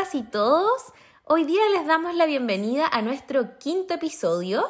[0.00, 0.82] todas y todos.
[1.24, 4.66] Hoy día les damos la bienvenida a nuestro quinto episodio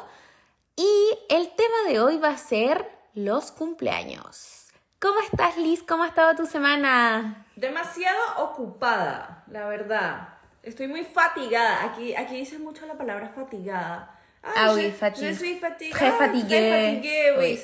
[0.75, 4.67] y el tema de hoy va a ser los cumpleaños.
[4.99, 5.83] ¿Cómo estás, Liz?
[5.83, 7.45] ¿Cómo ha estado tu semana?
[7.55, 10.27] Demasiado ocupada, la verdad.
[10.63, 11.85] Estoy muy fatigada.
[11.85, 14.19] Aquí, aquí dice mucho la palabra fatigada.
[14.43, 14.81] Ah oui.
[14.81, 15.91] Très fatiguée.
[15.91, 17.57] Très fatiguée, oui.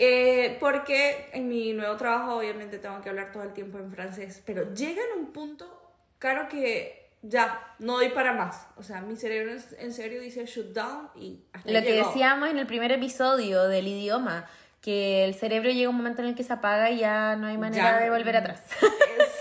[0.00, 4.42] Eh, porque en mi nuevo trabajo obviamente tengo que hablar todo el tiempo en francés,
[4.44, 5.81] pero llega en un punto,
[6.22, 8.66] claro que ya, no doy para más.
[8.76, 12.06] O sea, mi cerebro en- serio dice shut down y hasta Lo que llegó.
[12.08, 14.46] decíamos en el primer episodio del idioma,
[14.80, 17.58] que el cerebro llega un momento en el que se apaga y ya no hay
[17.58, 18.00] manera Ya.
[18.04, 18.62] de volver atrás.
[18.82, 18.86] Eh,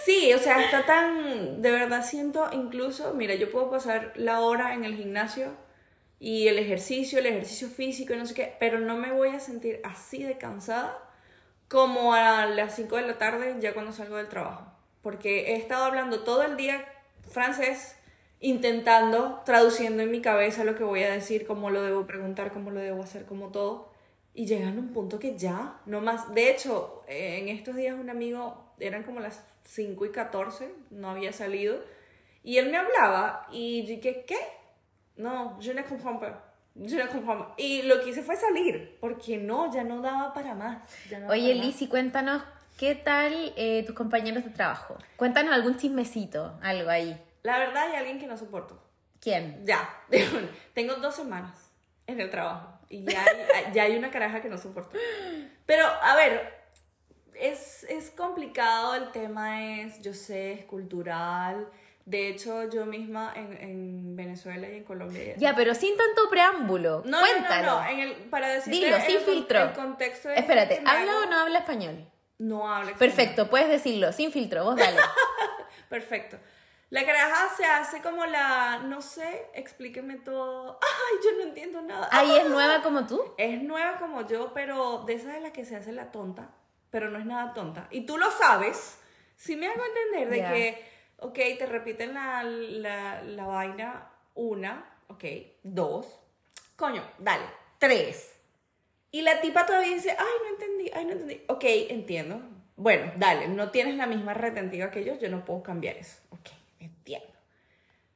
[0.05, 4.73] Sí, o sea, está tan, de verdad siento incluso, mira, yo puedo pasar la hora
[4.73, 5.53] en el gimnasio
[6.19, 9.39] y el ejercicio, el ejercicio físico y no sé qué, pero no me voy a
[9.39, 10.97] sentir así de cansada
[11.67, 14.70] como a las 5 de la tarde ya cuando salgo del trabajo,
[15.01, 16.85] porque he estado hablando todo el día
[17.29, 17.95] francés,
[18.39, 22.71] intentando, traduciendo en mi cabeza lo que voy a decir, cómo lo debo preguntar, cómo
[22.71, 23.91] lo debo hacer, como todo.
[24.33, 26.33] Y llegando a un punto que ya, no más.
[26.33, 31.11] De hecho, eh, en estos días un amigo, eran como las 5 y 14, no
[31.11, 31.81] había salido,
[32.43, 34.37] y él me hablaba y dije, ¿qué?
[35.17, 36.33] No, je ne comprends pas.
[36.75, 37.53] Je ne comprends pas.
[37.57, 40.81] Y lo que hice fue salir, porque no, ya no daba para más.
[41.09, 41.65] ya no Oye, para más.
[41.65, 42.41] Liz, y cuéntanos,
[42.77, 44.97] ¿qué tal eh, tus compañeros de trabajo?
[45.15, 47.19] Cuéntanos algún chismecito, algo ahí.
[47.43, 48.81] La verdad hay alguien que no soporto.
[49.19, 49.65] ¿Quién?
[49.65, 49.87] Ya,
[50.73, 51.71] tengo dos semanas
[52.07, 54.97] en el trabajo y ya hay, ya hay una caraja que no soporto.
[55.65, 56.53] Pero, a ver,
[57.35, 61.67] es, es complicado, el tema es, yo sé, es cultural.
[62.05, 65.35] De hecho, yo misma en, en Venezuela y en Colombia...
[65.37, 67.03] Ya, pero sin tanto preámbulo.
[67.05, 67.65] no, no, Cuéntalo.
[67.67, 69.59] no, no, en el, para decirte Dilo, el sin con- filtro.
[69.65, 72.07] El contexto de Espérate, ¿habla o no habla español?
[72.41, 72.95] No habla.
[72.95, 74.97] Perfecto, puedes decirlo, sin filtro, vos dale.
[75.89, 76.39] Perfecto.
[76.89, 80.79] La caraja se hace como la, no sé, explíqueme todo.
[80.81, 82.09] Ay, yo no entiendo nada.
[82.11, 83.21] Ahí es nueva como tú.
[83.37, 86.49] Es nueva como yo, pero de esas de las que se hace la tonta,
[86.89, 87.87] pero no es nada tonta.
[87.91, 88.97] Y tú lo sabes,
[89.35, 95.25] si me hago entender de que, ok, te repiten la, la, la vaina una, ok,
[95.61, 96.07] dos,
[96.75, 97.45] coño, dale,
[97.77, 98.40] tres.
[99.11, 101.41] Y la tipa todavía dice, ay, no entendí, ay, no entendí.
[101.47, 102.41] Ok, entiendo.
[102.77, 106.17] Bueno, dale, no tienes la misma retentiva que yo, yo no puedo cambiar eso.
[106.29, 106.49] Ok,
[106.79, 107.27] entiendo.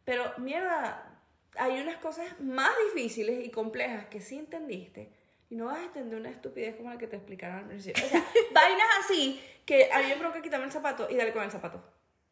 [0.06, 1.20] Pero, mierda,
[1.58, 5.12] hay unas cosas más difíciles y complejas que sí entendiste
[5.50, 8.04] y no vas a entender una estupidez como la que te explicaron al principio.
[8.06, 8.24] O sea,
[8.54, 11.78] vainas así que a mí me provoca quitarme el zapato y darle con el zapato.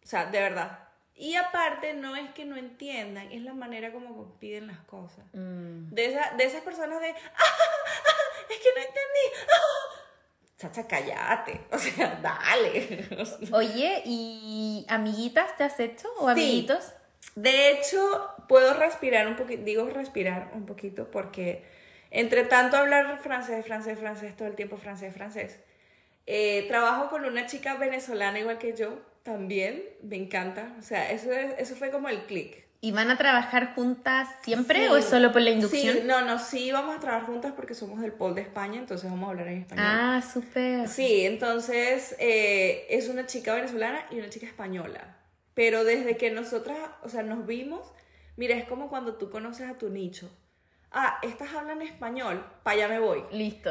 [0.03, 0.87] O sea, de verdad.
[1.15, 5.25] Y aparte, no es que no entiendan, es la manera como piden las cosas.
[5.33, 5.89] Mm.
[5.93, 8.22] De, esa- de esas personas de, "Ah, ah,
[8.53, 9.47] es que no entendí.
[9.51, 9.99] ah".
[10.57, 11.59] Chacha, cállate.
[11.71, 13.07] O sea, dale.
[13.51, 16.07] Oye, ¿y amiguitas te has hecho?
[16.17, 16.31] ¿O Sí.
[16.31, 16.93] amiguitos?
[17.35, 21.63] De hecho, puedo respirar un poquito, digo respirar un poquito porque
[22.11, 25.59] entre tanto hablar francés, francés, francés, todo el tiempo francés, francés,
[26.27, 31.31] eh, trabajo con una chica venezolana igual que yo, también, me encanta, o sea, eso,
[31.31, 32.62] es- eso fue como el click.
[32.85, 34.87] ¿Y van a trabajar juntas siempre Sí.
[34.91, 35.95] o es solo por la inducción?
[35.95, 39.09] Sí, no, no, sí vamos a trabajar juntas porque somos del Pol de España, entonces
[39.09, 39.85] vamos a hablar en español.
[39.87, 40.89] Ah, súper.
[40.89, 45.15] Sí, entonces eh, es una chica venezolana y una chica española.
[45.53, 47.89] Pero desde que nosotras, o sea, nos vimos,
[48.35, 50.29] mira, es como cuando tú conoces a tu nicho.
[50.91, 53.23] Ah, estas hablan español, para allá me voy.
[53.31, 53.69] Listo.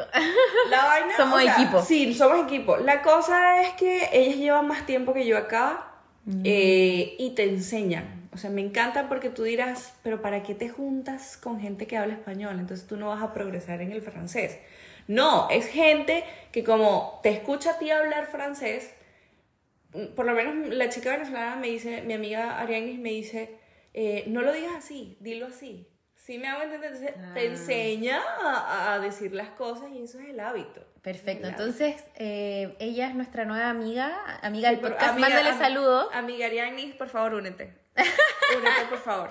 [0.71, 1.81] La vaina, Somos o sea, equipo.
[1.83, 2.77] Sí, somos equipo.
[2.77, 5.87] La cosa es que ellas llevan más tiempo que yo acá
[6.25, 6.41] Mm.
[6.45, 8.22] eh, y te enseñan.
[8.33, 11.97] O sea, me encanta porque tú dirás, pero ¿para qué te juntas con gente que
[11.97, 12.59] habla español?
[12.59, 14.59] Entonces tú no vas a progresar en el francés.
[15.07, 18.93] No, es gente que como te escucha a ti hablar francés,
[19.93, 23.57] mm, por lo menos la chica venezolana me dice, mi amiga Arianis me dice,
[23.93, 25.87] eh, no lo digas así, dilo así.
[26.15, 27.43] Sí me hago entender, entonces te Ah.
[27.43, 30.81] enseña a, a decir las cosas y eso es el hábito.
[31.01, 31.47] Perfecto.
[31.47, 35.09] El Entonces, eh, ella es nuestra nueva amiga, amiga del Sí, podcast.
[35.11, 36.07] amiga- Mándale saludos.
[36.13, 37.73] Amiga Arianis, por favor, únete.
[37.95, 39.29] Únete, por favor.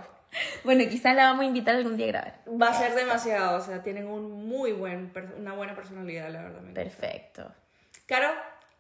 [0.65, 2.35] Bueno, quizás la vamos a invitar algún día a grabar.
[2.61, 6.63] Va a ser demasiado, o sea, tienen un muy buen, una buena personalidad, la verdad.
[6.75, 7.51] Perfecto.
[8.07, 8.29] Caro,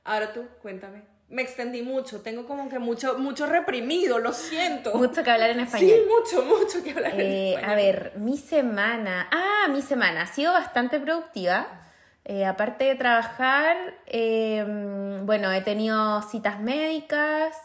[0.05, 1.02] ahora tú, cuéntame.
[1.29, 4.94] Me extendí mucho, tengo como que mucho, mucho reprimido, lo siento.
[4.94, 5.90] Mucho que hablar en español.
[5.90, 7.14] Sí, mucho, mucho que hablar.
[7.14, 7.70] en Eh, español.
[7.70, 9.29] a ver, mi semana.
[9.31, 11.67] Ah, mi semana ha sido bastante productiva.
[12.25, 13.76] Eh, aparte de trabajar,
[14.06, 14.62] eh,
[15.25, 17.56] bueno, he tenido citas médicas,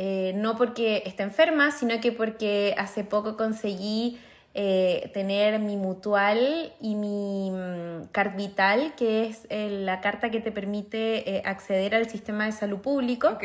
[0.00, 4.20] eh, no porque esté enferma, sino que porque hace poco conseguí
[4.54, 10.38] eh, tener mi mutual y mi mm, Card Vital, que es eh, la carta que
[10.38, 13.36] te permite acceder al sistema de salud público.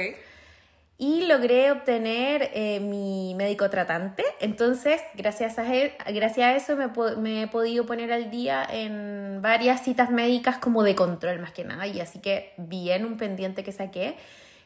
[1.00, 2.52] Y logré obtener
[2.82, 4.24] mi médico tratante.
[4.40, 5.66] Entonces, gracias a,
[6.12, 10.84] gracias a eso me, me, he podido poner al día en varias citas médicas como
[10.84, 11.88] de control más que nada.
[11.88, 14.18] Y así que bien un pendiente que saqué.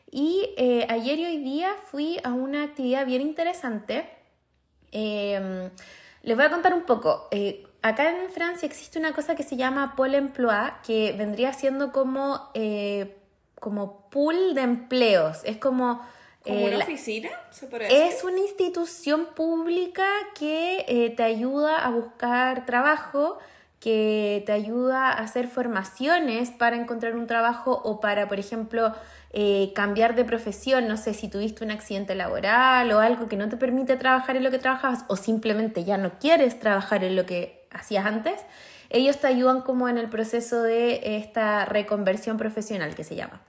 [0.09, 4.09] Y eh, ayer y hoy día fui a una actividad bien interesante.
[4.91, 5.69] Em,
[6.23, 7.27] les voy a contar un poco.
[7.31, 11.91] Eh, acá en Francia existe una cosa que se llama Pôle emploi, que vendría siendo
[11.91, 12.51] como,
[13.59, 15.41] como pool de empleos.
[15.43, 16.01] Es como
[16.47, 17.29] ¿Como una eh, oficina?
[17.89, 20.07] es una institución pública
[20.37, 23.37] que eh, te ayuda a buscar trabajo,
[23.79, 28.93] que te ayuda a hacer formaciones para encontrar un trabajo o para, por ejemplo,
[29.33, 30.87] eh, cambiar de profesión.
[30.87, 34.43] No sé si tuviste un accidente laboral o algo que no te permite trabajar en
[34.43, 38.41] lo que trabajabas o simplemente ya no quieres trabajar en lo que hacías antes.
[38.89, 43.41] Ellos te ayudan como en el proceso de esta reconversión profesional que se llama.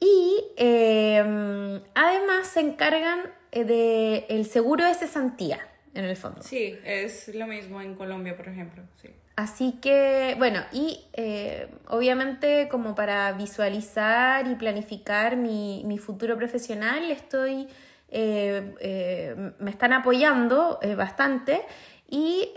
[0.00, 3.20] Y em, además se encargan
[3.52, 6.42] eh, del el seguro de cesantía, en el fondo.
[6.42, 8.82] Sí, es lo mismo en Colombia, por ejemplo.
[9.00, 9.08] Sí.
[9.36, 17.10] Así que, bueno, y eh, obviamente como para visualizar y planificar mi, mi futuro profesional,
[17.10, 17.68] estoy,
[18.08, 21.60] eh, me están apoyando bastante
[22.08, 22.48] y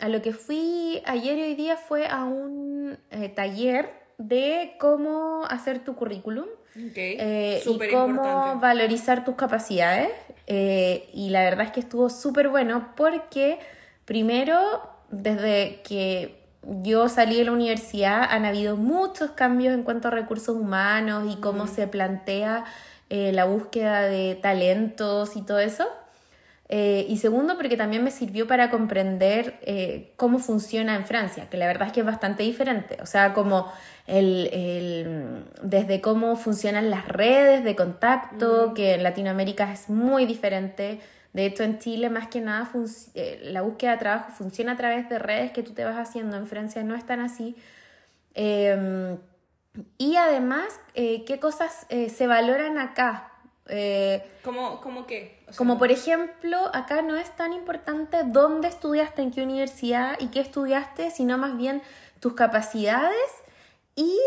[0.00, 2.96] a lo que fui ayer y hoy día fue a un
[3.34, 6.46] taller de cómo hacer tu currículum.
[6.94, 10.10] Eh, y cómo valorizar tus capacidades.
[10.46, 13.58] Eh, y la verdad es que estuvo súper bueno porque
[14.04, 14.56] primero,
[15.10, 20.56] desde que yo salí de la universidad, han habido muchos cambios en cuanto a recursos
[20.56, 22.64] humanos y cómo se plantea
[23.08, 25.86] eh, la búsqueda de talentos y todo eso.
[26.68, 29.60] y segundo, porque también me sirvió para comprender
[30.16, 32.98] cómo funciona en Francia, que la verdad es que es bastante diferente.
[33.00, 33.70] O sea, como
[34.06, 41.00] el, desde cómo funcionan las redes de contacto, que en Latinoamérica es muy diferente.
[41.36, 42.66] De hecho, en Chile más que nada
[43.12, 46.34] eh, la búsqueda de trabajo funciona a través de redes que tú te vas haciendo.
[46.34, 47.54] En Francia no es tan así.
[48.32, 49.18] Em,
[49.98, 53.32] y además, eh, ¿qué cosas eh, se valoran acá?
[54.42, 55.38] ¿Cómo, ¿Cómo, qué?
[55.58, 60.40] como por ejemplo, acá no es tan importante dónde estudiaste, en qué universidad y qué
[60.40, 61.82] estudiaste, sino más bien
[62.18, 63.30] tus capacidades
[63.94, 64.18] y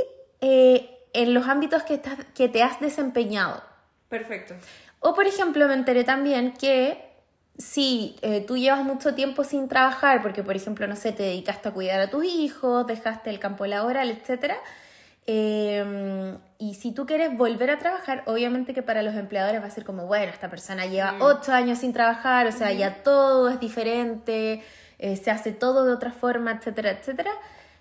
[0.42, 2.00] eh, en los ámbitos que,
[2.36, 3.64] que te has desempeñado.
[4.10, 4.54] Perfecto.
[5.00, 7.10] O por ejemplo, me enteré también que
[7.58, 11.70] si eh, tú llevas mucho tiempo sin trabajar, porque por ejemplo, no sé, te dedicaste
[11.70, 14.54] a cuidar a tus hijos, dejaste el campo laboral, etc.
[15.26, 19.70] Em, y si tú quieres volver a trabajar, obviamente que para los empleadores va a
[19.70, 21.22] ser como, bueno, esta persona lleva mm.
[21.22, 24.64] ocho años sin trabajar, o sea, ya todo es diferente,
[24.98, 27.32] eh, se hace todo de otra forma, etcétera, etcétera.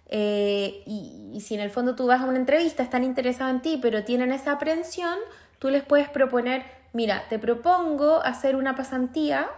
[0.09, 3.79] Eh, y, si en el fondo tú vas a una entrevista, están interesados en ti,
[3.81, 5.17] pero tienen esa aprensión,
[5.59, 9.49] tú les puedes proponer, mira, te propongo hacer una pasantía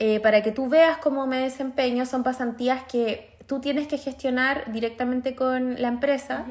[0.00, 2.06] eh, para que tú veas cómo me desempeño.
[2.06, 6.46] Son pasantías que tú tienes que gestionar directamente con la empresa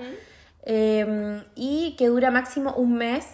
[0.64, 3.26] em, y que dura máximo un mes.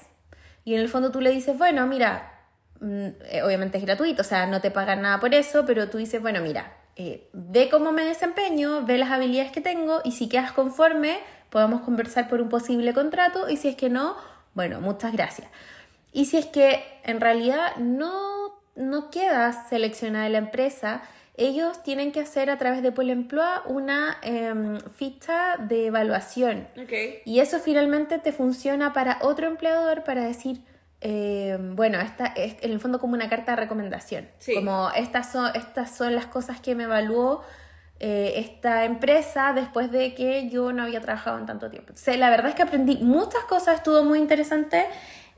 [0.66, 2.42] Y en el fondo tú le dices, bueno, mira,
[2.80, 5.98] mm, eh, obviamente es gratuito, o sea, no te pagan nada por eso, pero tú
[5.98, 10.28] dices, bueno, mira, eh, ve cómo me desempeño, ve las habilidades que tengo y si
[10.28, 11.20] quedas conforme,
[11.50, 14.16] podemos conversar por un posible contrato y si es que no,
[14.54, 15.48] bueno, muchas gracias.
[16.12, 21.04] Y si es que en realidad no, no quedas seleccionada la empresa,
[21.40, 26.68] ellos tienen que hacer a través de Polo Emploi una em, ficha de evaluación.
[27.24, 30.62] Y eso finalmente te funciona para otro empleador para decir,
[31.00, 34.28] eh, bueno, esta es en el fondo como una carta de recomendación.
[34.54, 37.42] Como estas son, estas son las cosas que me evaluó
[38.02, 41.94] eh, esta empresa después de que yo no había trabajado en tanto tiempo.
[42.18, 44.86] la verdad es que aprendí muchas cosas, estuvo muy interesante.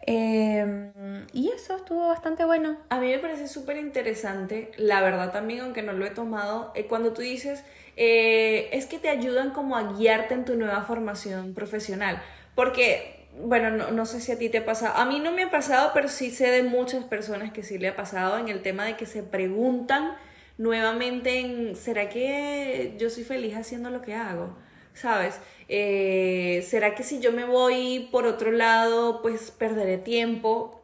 [0.08, 0.92] Eh,
[1.34, 2.78] y eso estuvo bastante bueno.
[2.90, 7.14] A mí me parece súper interesante, la verdad también, aunque no lo he tomado, cuando
[7.14, 7.64] tú dices,
[7.96, 12.22] es que te ayudan como a guiarte en tu nueva formación profesional.
[12.56, 15.44] Porque bueno, no, no, sé si a ti te ha pasado, a mí no me
[15.44, 18.62] ha pasado, pero sí sé de muchas personas que sí le ha pasado en el
[18.62, 20.16] tema de que se preguntan
[20.58, 24.56] nuevamente en, ¿será que yo soy feliz haciendo lo que hago?
[25.02, 25.40] ¿Sabes?
[25.68, 30.80] Eh, ¿Será que si yo me voy por otro lado, pues perderé tiempo?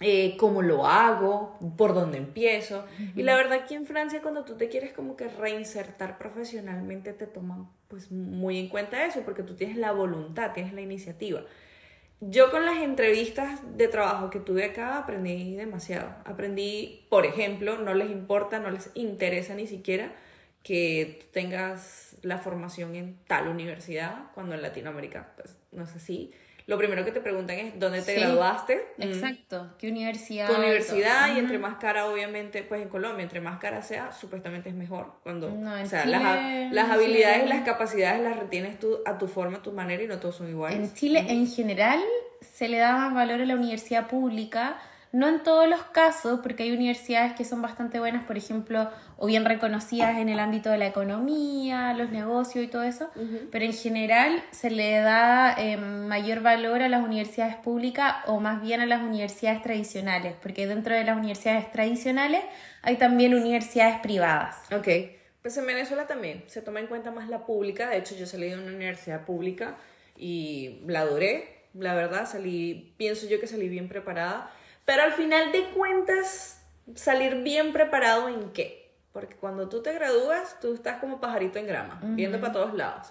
[0.00, 1.58] Eh, ¿Cómo lo hago?
[1.76, 2.84] ¿Por dónde empiezo?
[3.16, 7.26] Y la verdad aquí en Francia cuando tú te quieres como que reinsertar profesionalmente te
[7.26, 11.42] toman pues muy en cuenta eso porque tú tienes la voluntad, tienes la iniciativa.
[12.20, 16.14] Yo con las entrevistas de trabajo que tuve acá aprendí demasiado.
[16.24, 20.12] Aprendí, por ejemplo, no les importa, no les interesa ni siquiera
[20.66, 26.32] que tengas la formación en tal universidad, cuando en Latinoamérica pues, no es así.
[26.66, 28.20] lo primero que te preguntan es dónde te Sí.
[28.20, 28.88] graduaste.
[28.96, 29.02] Mm.
[29.02, 29.74] Exacto.
[29.78, 30.48] ¿Qué universidad?
[30.48, 34.68] Tu universidad y entre más cara, obviamente, pues en Colombia, entre más cara sea, supuestamente
[34.70, 35.12] es mejor.
[35.22, 39.16] Cuando, No, o sea, Chile, las, las habilidades Chile- las capacidades las retienes tú a
[39.16, 40.76] tu forma, a tu manera y no todos son iguales.
[40.80, 42.00] En Chile, en general,
[42.40, 44.76] se le da más valor a la universidad pública.
[45.16, 49.26] No en todos los casos, porque hay universidades que son bastante buenas, por ejemplo, o
[49.26, 53.10] bien reconocidas en el ámbito de la economía, los negocios y todo eso,
[53.50, 58.60] pero en general se le da eh, mayor valor a las universidades públicas o más
[58.60, 62.44] bien a las universidades tradicionales, porque dentro de las universidades tradicionales
[62.82, 64.56] hay también universidades privadas.
[64.70, 64.88] Ok,
[65.40, 67.88] pues en Venezuela también se toma en cuenta más la pública.
[67.88, 69.78] De hecho, yo salí de una universidad pública
[70.14, 71.62] y la adoré.
[71.72, 74.50] La verdad, salí, pienso yo que salí bien preparada.
[74.86, 76.62] Pero al final de cuentas,
[76.94, 78.94] salir bien preparado en qué?
[79.12, 83.08] Porque cuando tú te gradúas, tú estás como pajarito en grama, viendo para todos lados.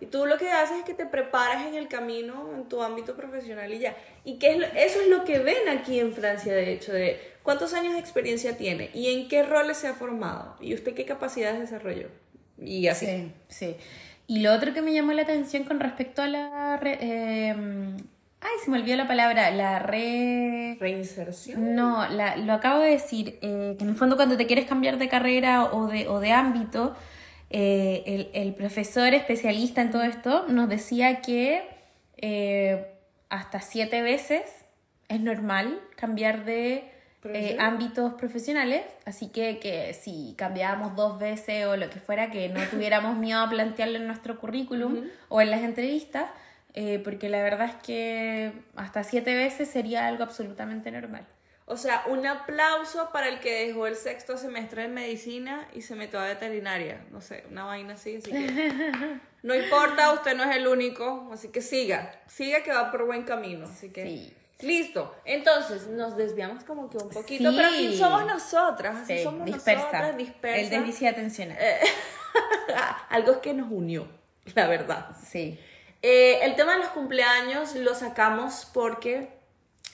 [0.00, 3.16] Y tú lo que haces es que te preparas en el camino, en tu ámbito
[3.16, 3.96] profesional y ya.
[4.24, 7.20] Y que es lo- eso es lo que ven aquí en Francia, de hecho, de
[7.42, 11.04] cuántos años de experiencia tiene y en qué roles se ha formado y usted qué
[11.04, 12.08] capacidades desarrolló.
[12.56, 13.06] Y así.
[13.06, 13.76] Sí, sí.
[14.28, 16.80] Y lo otro que me llamó la atención con respecto a la...
[16.84, 17.56] eh,
[18.40, 19.50] ay, se me olvidó la palabra.
[19.50, 20.76] La re...
[20.80, 21.74] Reinserción.
[21.74, 24.98] No, la- lo acabo de decir, eh, que en el fondo cuando te quieres cambiar
[24.98, 26.94] de carrera o de, o de ámbito,
[27.50, 31.62] eh, el, el profesor especialista en todo esto nos decía que
[32.18, 32.86] eh,
[33.30, 34.42] hasta siete veces
[35.08, 36.92] es normal cambiar de
[37.24, 42.48] eh, ámbitos profesionales, así que, que si cambiábamos dos veces o lo que fuera, que
[42.48, 46.26] no tuviéramos miedo a plantearlo en nuestro currículum o en las entrevistas,
[46.80, 51.26] eh, porque la verdad es que hasta siete veces sería algo absolutamente normal.
[51.66, 55.96] O sea, un aplauso para el que dejó el sexto semestre de medicina y se
[55.96, 57.04] metió a veterinaria.
[57.10, 59.18] No sé, una vaina así, así que...
[59.42, 62.12] No importa, usted no es el único, así que siga.
[62.28, 63.66] Siga que va por buen camino.
[63.66, 64.04] Así que...
[64.04, 64.34] Sí.
[64.60, 65.14] Listo.
[65.24, 67.56] Entonces, nos desviamos como que un poquito, Sí.
[67.56, 69.82] pero así somos nosotras, así Sí, somos dispersa.
[69.84, 70.60] nosotras, dispersa.
[70.60, 71.58] El déficit atencional.
[73.10, 74.06] Algo que nos unió,
[74.54, 75.08] la verdad.
[75.24, 75.58] sí.
[76.02, 79.28] Eh, el tema de los cumpleaños lo sacamos porque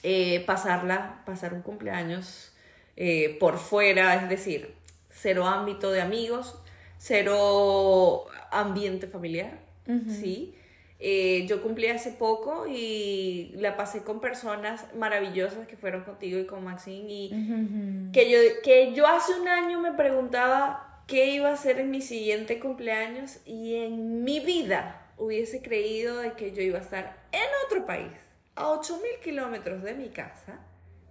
[0.03, 2.53] eh, pasarla, pasar un cumpleaños
[2.95, 4.75] eh, por fuera, es decir,
[5.09, 6.59] cero ámbito de amigos,
[6.99, 9.59] cero ambiente familiar,
[10.07, 10.55] ¿sí?
[10.99, 16.45] Eh, yo cumplí hace poco y la pasé con personas maravillosas que fueron contigo y
[16.45, 21.53] con Maxine y que yo, que yo hace un año me preguntaba qué iba a
[21.53, 26.77] hacer en mi siguiente cumpleaños y en mi vida hubiese creído de que yo iba
[26.79, 28.11] a estar en otro país,
[28.55, 30.59] a 8000 kilómetros de mi casa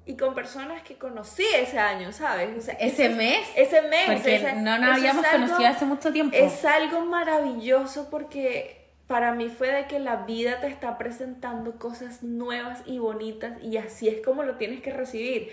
[0.07, 2.57] y con personas que conocí ese año, ¿sabes?
[2.57, 4.07] O sea, Ese mes, Ese mes.
[4.07, 6.37] Porque ese- no nos habíamos algo- conocido hace mucho tiempo.
[6.37, 12.23] es algo maravilloso porque para mí fue de que la vida te está presentando cosas
[12.23, 15.51] nuevas y bonitas y así es como lo tienes que recibir.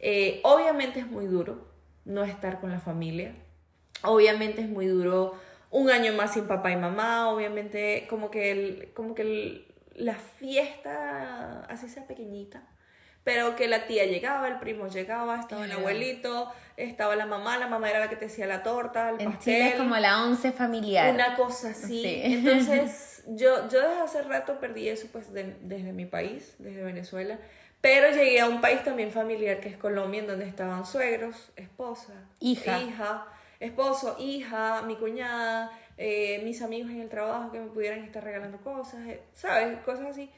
[0.00, 1.66] Eh, obviamente es muy duro
[2.06, 3.34] no estar con la familia.
[4.02, 5.34] Obviamente es muy duro
[5.70, 7.30] un año más sin papá y mamá.
[7.30, 12.62] Obviamente como que, el, como que el- la fiesta, así sea pequeñita,
[13.24, 17.66] pero que la tía llegaba, el primo llegaba, estaba el abuelito, estaba la mamá, la
[17.66, 19.54] mamá era la que te hacía la torta, el en pastel.
[19.54, 21.12] Chile es como la once familiar.
[21.14, 22.02] Una cosa así.
[22.02, 22.20] Sí.
[22.24, 27.38] Entonces, yo, yo desde hace rato perdí eso pues de- desde mi país, desde Venezuela.
[27.82, 32.12] Pero llegué a un país también familiar que es Colombia, en donde estaban suegros, esposa,
[32.38, 32.78] Hija.
[32.80, 33.26] hija
[33.60, 38.58] esposo, hija, mi cuñada, eh, mis amigos en el trabajo que me pudieran estar regalando
[38.58, 39.78] cosas, eh, ¿sabes?
[39.84, 40.30] Cosas así.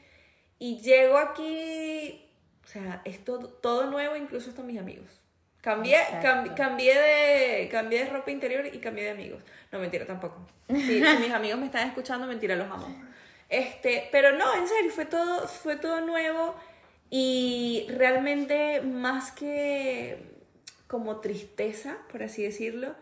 [0.59, 2.29] Y llego aquí,
[2.63, 5.19] o sea, es todo, todo nuevo, incluso hasta mis amigos.
[5.61, 9.41] Cambié, cam- cambié, de, cambié de ropa interior y cambié de amigos.
[9.71, 10.35] No, mentira tampoco.
[10.67, 12.93] Si, si mis amigos me están escuchando, mentira, los amo.
[13.47, 16.55] Este, pero no, en serio, fue todo, fue todo nuevo
[17.09, 20.17] y realmente más que
[20.87, 22.93] como tristeza, por así decirlo,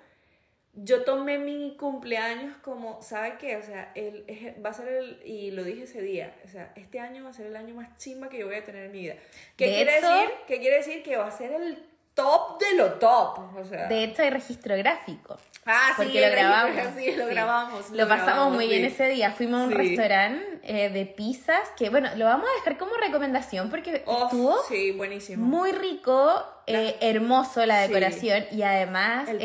[0.74, 3.58] yo tomé mi cumpleaños como, ¿sabe qué?
[3.58, 4.26] O sea, el,
[4.66, 7.34] va a ser el, y lo dije ese día, o sea, este año va a
[7.34, 9.16] ser el año más chimba que yo voy a tener en mi vida.
[9.58, 10.30] ¿Qué De quiere hecho- decir?
[10.48, 11.04] ¿Qué quiere decir?
[11.04, 13.88] Que va a ser el top de lo top, o sea.
[13.88, 15.38] De hecho, hay registro gráfico.
[15.66, 16.82] ah, sí, porque lo el- grabamos.
[16.98, 17.34] Sí, lo sí.
[17.34, 17.90] grabamos.
[17.92, 18.70] Lo pasamos grabamos, muy sí.
[18.72, 19.32] bien ese día.
[19.32, 19.76] Fuimos a un Sí.
[19.78, 24.92] restaurante eh, de pizzas que, bueno, lo vamos a dejar como recomendación porque estuvo sí,
[24.92, 25.46] buenísimo.
[25.46, 26.44] muy rico,
[26.76, 27.88] eh, hermoso la Sí.
[27.90, 29.42] decoración y además El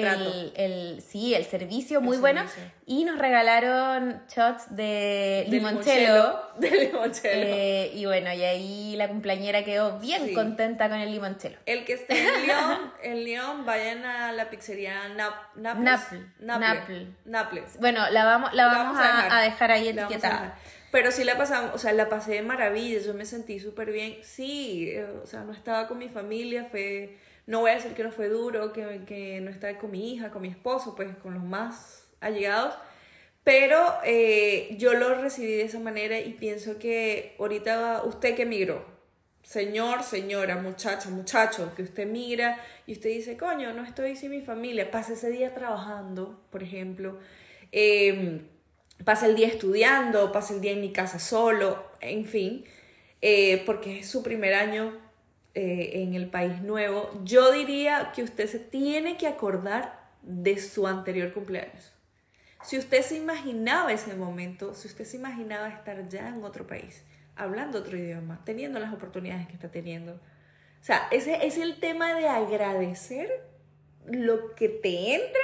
[0.56, 2.40] el, sí, el servicio muy El bueno.
[2.42, 2.72] servicio.
[2.88, 6.40] Y nos regalaron shots de limoncello.
[6.58, 7.30] De limoncello.
[7.34, 10.32] eh, y bueno, y ahí la cumpleañera quedó bien Sí.
[10.34, 11.58] contenta con el limoncello.
[11.66, 15.84] El que esté en León, en León, vayan a la pizzería Nap Naples.
[15.84, 16.60] Napl, Naple.
[16.60, 17.06] Napl.
[17.24, 17.78] Naples.
[17.80, 20.56] Bueno, la vamos, la La vamos, a, a dejar ahí etiquetada.
[20.96, 24.16] Pero sí la pasamos, o sea, la pasé de maravilla, yo me sentí súper bien.
[24.22, 28.02] Sí, eh, o sea, no estaba con mi familia, fue, no voy a decir que
[28.02, 31.34] no fue duro, que, que no estaba con mi hija, con mi esposo, pues con
[31.34, 32.72] los más allegados.
[33.44, 38.82] Pero eh, yo lo recibí de esa manera y pienso que ahorita usted que emigró,
[39.42, 44.40] señor, señora, muchacha, muchacho, que usted migra y usted dice, coño, no estoy sin mi
[44.40, 47.18] familia, pasa ese día trabajando, por ejemplo,
[47.70, 48.46] eh,
[49.04, 52.64] pasa el día estudiando, pasa el día en mi casa solo, en fin,
[53.20, 54.96] eh, porque es su primer año
[55.54, 60.86] eh, en el país nuevo, yo diría que usted se tiene que acordar de su
[60.86, 61.92] anterior cumpleaños.
[62.62, 67.04] Si usted se imaginaba ese momento, si usted se imaginaba estar ya en otro país,
[67.36, 70.14] hablando otro idioma, teniendo las oportunidades que está teniendo.
[70.14, 73.28] O sea, ese es el tema de agradecer
[74.06, 75.40] lo que te entra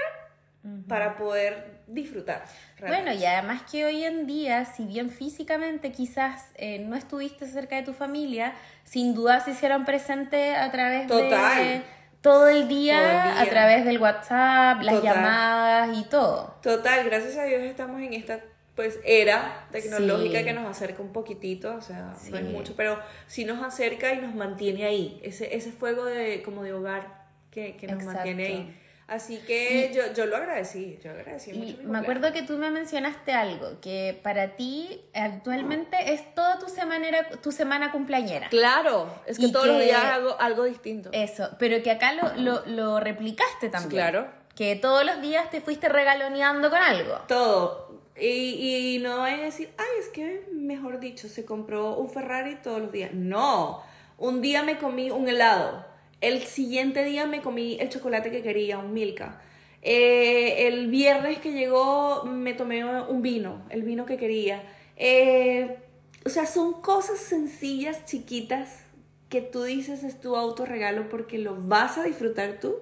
[0.89, 2.45] para poder disfrutar.
[2.81, 7.77] Bueno, y además que hoy en día, si bien físicamente quizás eh, no estuviste cerca
[7.77, 11.83] de tu familia, sin duda se hicieron presentes a través de
[12.21, 16.57] todo el, día, a través del WhatsApp, las llamadas y todo.
[16.63, 18.41] Total, gracias a Dios estamos en esta
[18.75, 23.45] pues era tecnológica que nos acerca un poquitito, o sea, no es mucho, pero sí
[23.45, 27.87] nos acerca y nos mantiene ahí, ese, ese fuego de como de hogar que, que
[27.87, 28.79] nos mantiene ahí.
[29.13, 31.83] Así que yo, yo lo agradecí, yo agradecí mucho.
[31.83, 37.09] me acuerdo que tú me mencionaste algo, que para ti actualmente es toda tu semana,
[37.43, 38.49] tu semana cumpleañera.
[38.49, 41.11] Claro, es que todos los días hago algo distinto.
[41.13, 43.91] Eso, pero que acá lo, lo, lo replicaste también.
[43.91, 44.43] claro.
[44.57, 47.19] Que todos los días te fuiste regaloneando con algo.
[47.29, 48.01] Todo.
[48.19, 52.81] Y, y no es decir, ay, es que, mejor dicho, se compró un Ferrari todos
[52.81, 53.13] los días.
[53.13, 53.83] No,
[54.17, 55.92] un día me comí un helado
[56.23, 59.43] el siguiente día me comí el chocolate que quería, un Milka.
[59.83, 64.63] Eh, el viernes que llegó me tomé un vino, el vino que quería.
[64.97, 65.77] Eh,
[66.25, 68.85] o sea, son cosas sencillas, chiquitas,
[69.29, 72.77] que tú dices es tu autorregalo porque lo vas a disfrutar tú.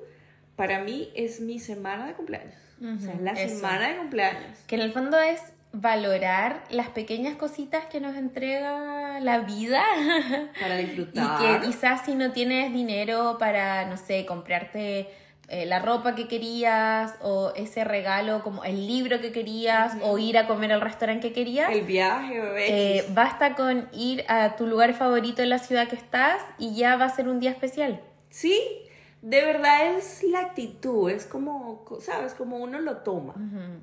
[0.56, 2.60] Para mí es mi semana de cumpleaños.
[2.82, 4.58] o sea, es la semana de cumpleaños.
[4.66, 5.40] Que en el fondo es
[5.72, 9.82] valorar las pequeñas cositas que nos entrega la vida.
[10.60, 11.40] Para disfrutar.
[11.40, 15.08] y que quizás si no tienes dinero para, no sé, comprarte
[15.48, 20.38] eh, la ropa que querías o ese regalo como el libro que querías o ir
[20.38, 21.72] a comer al restaurante que querías.
[21.72, 26.40] El viaje, eh, Basta con ir a tu lugar favorito en la ciudad que estás
[26.58, 28.00] y ya va a ser un día especial.
[28.28, 28.60] Sí,
[29.22, 32.32] de verdad es la actitud, es como, ¿sabes?
[32.34, 33.34] Como uno lo toma,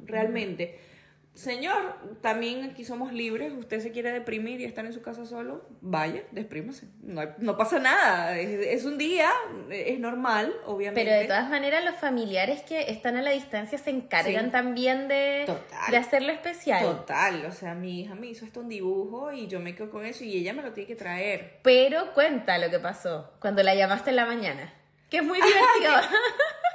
[0.06, 0.80] realmente.
[1.38, 3.54] Señor, también aquí somos libres.
[3.54, 6.88] Usted se quiere deprimir y estar en su casa solo, vaya, desprímase.
[7.04, 8.36] No, no pasa nada.
[8.40, 9.30] Es, un día,
[9.70, 11.04] es normal, obviamente.
[11.04, 15.46] Pero de todas maneras, los familiares que están a la distancia se encargan también de,
[15.92, 16.82] de hacerlo especial.
[16.82, 17.46] Total.
[17.46, 20.24] O sea, mi hija me hizo esto un dibujo y yo me quedo con eso
[20.24, 21.60] y ella me lo tiene que traer.
[21.62, 24.74] Pero cuenta lo que pasó cuando la llamaste en la mañana.
[25.12, 25.92] Que es muy divertido.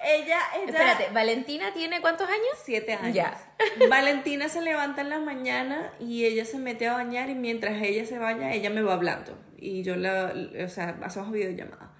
[0.05, 0.67] Ella, ella...
[0.67, 2.59] Espérate, ¿Valentina tiene cuántos años?
[2.65, 3.15] Siete años.
[3.15, 3.35] Ya.
[3.89, 8.05] Valentina se levanta en la mañana y ella se mete a bañar y mientras ella
[8.07, 9.39] se baña, ella me va hablando.
[9.57, 10.33] Y yo la,
[10.65, 11.93] o sea, hacemos videollamada.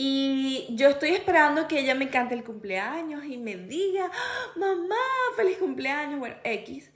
[0.00, 4.94] Y yo estoy esperando que ella me cante el cumpleaños y me diga, ¡Ah, mamá,
[5.36, 6.90] feliz cumpleaños, bueno, X.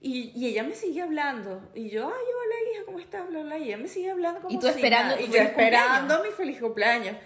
[0.00, 1.60] Y, y, ella me sigue hablando.
[1.74, 3.28] Y yo, ay, hola hija, ¿cómo estás?
[3.28, 3.58] Bla, bla.
[3.58, 7.16] Y ella me sigue hablando como Y tú esperando Y yo esperando mi feliz cumpleaños.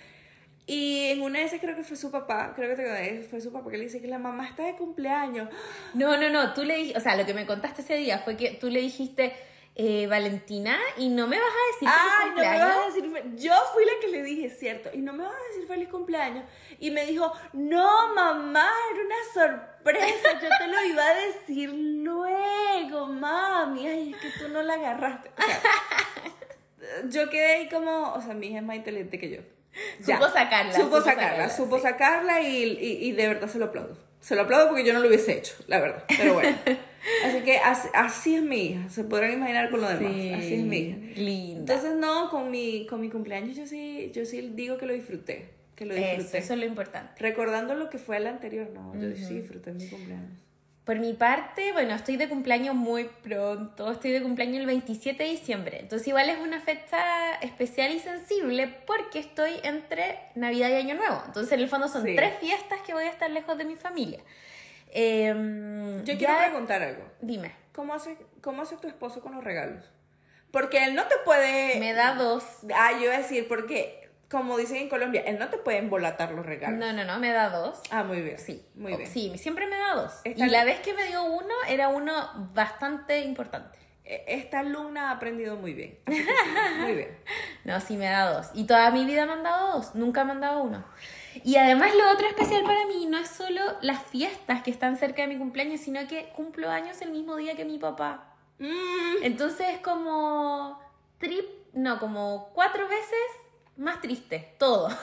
[0.67, 3.53] Y en una de esas creo que fue su papá, creo que te fue su
[3.53, 5.49] papá que le dice que la mamá está de cumpleaños.
[5.95, 8.37] No, no, no, tú le dijiste, o sea, lo que me contaste ese día fue
[8.37, 9.33] que tú le dijiste,
[9.75, 12.61] eh, Valentina, y no me vas a decir feliz cumpleaños.
[12.61, 15.25] No me vas a decir, yo fui la que le dije, cierto, y no me
[15.25, 16.45] vas a decir feliz cumpleaños.
[16.79, 23.07] Y me dijo, no, mamá, era una sorpresa, yo te lo iba a decir luego,
[23.07, 25.31] mami, ay, es que tú no la agarraste.
[25.37, 25.61] O sea,
[27.09, 29.41] yo quedé ahí como, o sea, mi hija es más inteligente que yo.
[30.01, 30.73] Supo sacarla.
[30.73, 33.97] Supo, sacarla, supo sacarla y, y, de verdad se lo aplaudo.
[34.21, 36.05] Se lo aplaudo porque yo no lo hubiese hecho, la verdad.
[36.17, 36.57] Pero bueno.
[37.25, 38.89] así que así, es mi hija.
[38.89, 40.13] Se podrán imaginar con lo demás.
[40.39, 40.97] Así es mi hija.
[41.17, 41.75] Linda.
[41.75, 45.51] Entonces, no, con mi, con mi cumpleaños yo sí, yo sí digo que lo disfruté.
[45.75, 46.39] Que lo disfruté.
[46.39, 47.13] Eso, es lo importante.
[47.19, 48.95] Recordando lo que fue el anterior, no.
[48.95, 50.39] Yo sí disfruté mi cumpleaños.
[50.85, 55.31] Por mi parte, bueno, estoy de cumpleaños muy pronto, estoy de cumpleaños el 27 de
[55.31, 60.97] diciembre, entonces igual es una fecha especial y sensible porque estoy entre Navidad y Año
[60.97, 63.77] Nuevo, entonces en el fondo son tres fiestas que voy a estar lejos de mi
[63.77, 64.19] familia.
[64.93, 67.05] Em, Yo quiero preguntar algo.
[67.21, 67.53] Dime.
[67.73, 69.85] ¿Cómo hace, ¿Cómo hace tu esposo con los regalos?
[70.51, 71.81] Porque él no te puede...
[71.81, 72.45] Me da dos.
[72.75, 74.02] Ah, yo iba a decir, porque
[74.33, 76.81] como dicen en Colombia, él no te puede embolatar los regalos.
[76.81, 77.79] No, no, no, me da dos.
[77.91, 78.39] Ah, muy bien.
[78.39, 79.09] Sí, muy bien.
[79.09, 80.13] Sí, siempre me da dos.
[80.25, 82.13] y la vez que me dio uno, era uno
[82.55, 83.79] bastante importante.
[84.05, 85.99] e- esta alumna ha aprendido muy bien.
[86.09, 86.25] Sí,
[86.81, 87.17] muy bien.
[87.65, 88.49] No, sí me da dos.
[88.55, 90.85] Y toda mi vida me han dado dos, nunca me han dado uno.
[91.45, 95.23] Y además lo otro especial para mí no es solo las fiestas que están cerca
[95.23, 98.35] de mi cumpleaños, sino que cumplo años el mismo día que mi papá.
[98.59, 100.81] Mm, Entonces es como
[101.19, 103.19] trip, no, como cuatro veces
[103.77, 104.89] más triste, todo.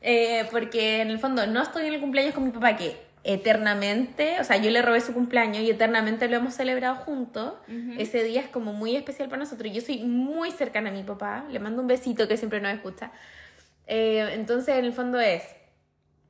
[0.00, 4.40] Eh, porque en el fondo no estoy en el cumpleaños con mi papá que eternamente,
[4.40, 7.54] o sea, yo le robé su cumpleaños y eternamente lo hemos celebrado juntos.
[7.98, 9.72] Ese día es como muy especial para nosotros.
[9.72, 13.10] Yo soy muy cercana a mi papá, le mando un besito que siempre nos escucha.
[13.86, 15.42] Eh, entonces, en el fondo es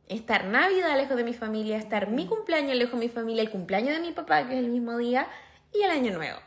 [0.08, 3.94] estar Navidad lejos de mi familia, estar mi cumpleaños lejos de mi familia, el cumpleaños
[3.94, 5.28] de mi papá, que es el mismo día,
[5.72, 6.38] y el año nuevo.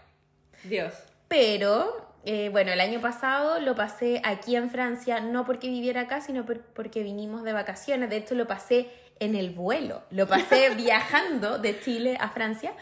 [0.63, 0.93] Dios.
[1.27, 6.21] Pero, eh, bueno, el año pasado lo pasé aquí en Francia, no porque viviera acá,
[6.21, 8.09] sino por- porque vinimos de vacaciones.
[8.09, 12.73] De hecho, lo pasé en el vuelo, lo pasé viajando de Chile a Francia.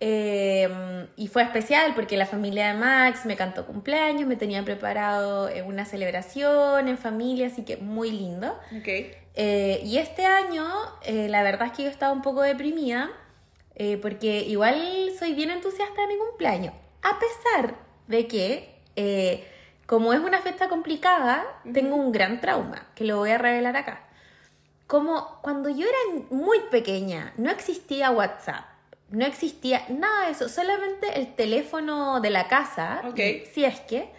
[0.00, 0.68] Eh,
[1.16, 5.62] y fue especial porque la familia de Max me cantó cumpleaños, me tenían preparado eh,
[5.62, 8.52] una celebración en familia, así que muy lindo.
[8.78, 8.88] Ok.
[9.40, 10.66] Eh, y este año,
[11.06, 13.10] la verdad es que yo estaba un poco deprimida,
[14.02, 17.76] porque igual soy bien entusiasta de mi cumpleaños, a pesar
[18.08, 19.46] de que, eh,
[19.86, 24.00] como es una fiesta complicada, tengo un gran trauma, que lo voy a revelar acá.
[24.86, 28.64] Como cuando yo era muy pequeña, no existía WhatsApp,
[29.10, 33.20] no existía nada de eso, solamente el teléfono de la casa, Ok.
[33.52, 34.10] si es que,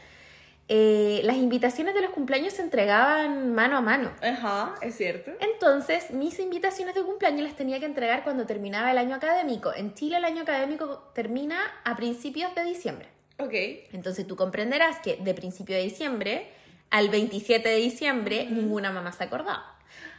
[0.72, 4.12] eh, las invitaciones de los cumpleaños se entregaban mano a mano.
[4.22, 5.32] Ajá, es cierto.
[5.40, 9.74] Entonces, mis invitaciones de cumpleaños las tenía que entregar cuando terminaba el año académico.
[9.74, 13.08] En Chile el año académico termina a principios de diciembre.
[13.40, 13.54] Ok.
[13.94, 16.48] Entonces tú comprenderás que de principio de diciembre
[16.90, 19.76] al 27 de diciembre ninguna mamá se acordaba.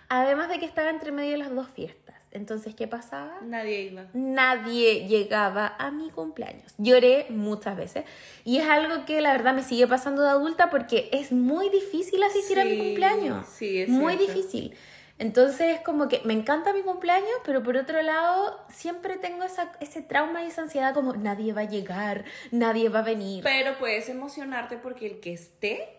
[0.08, 2.16] Además de que estaba entre medio de las dos fiestas.
[2.32, 3.38] Entonces, ¿qué pasaba?
[3.42, 4.06] Nadie iba.
[4.12, 6.74] Nadie llegaba a mi cumpleaños.
[6.78, 8.04] Lloré muchas veces.
[8.44, 12.22] Y es algo que la verdad me sigue pasando de adulta porque es muy difícil
[12.22, 13.46] asistir a mi Sí, cumpleaños.
[13.48, 14.32] sí, es Muy cierto.
[14.34, 14.74] difícil.
[15.20, 20.00] Entonces, como que me encanta mi cumpleaños, pero por otro lado, siempre tengo esa, ese
[20.00, 23.44] trauma y esa ansiedad como nadie va a llegar, nadie va a venir.
[23.44, 25.90] Pero puedes emocionarte porque el que esté,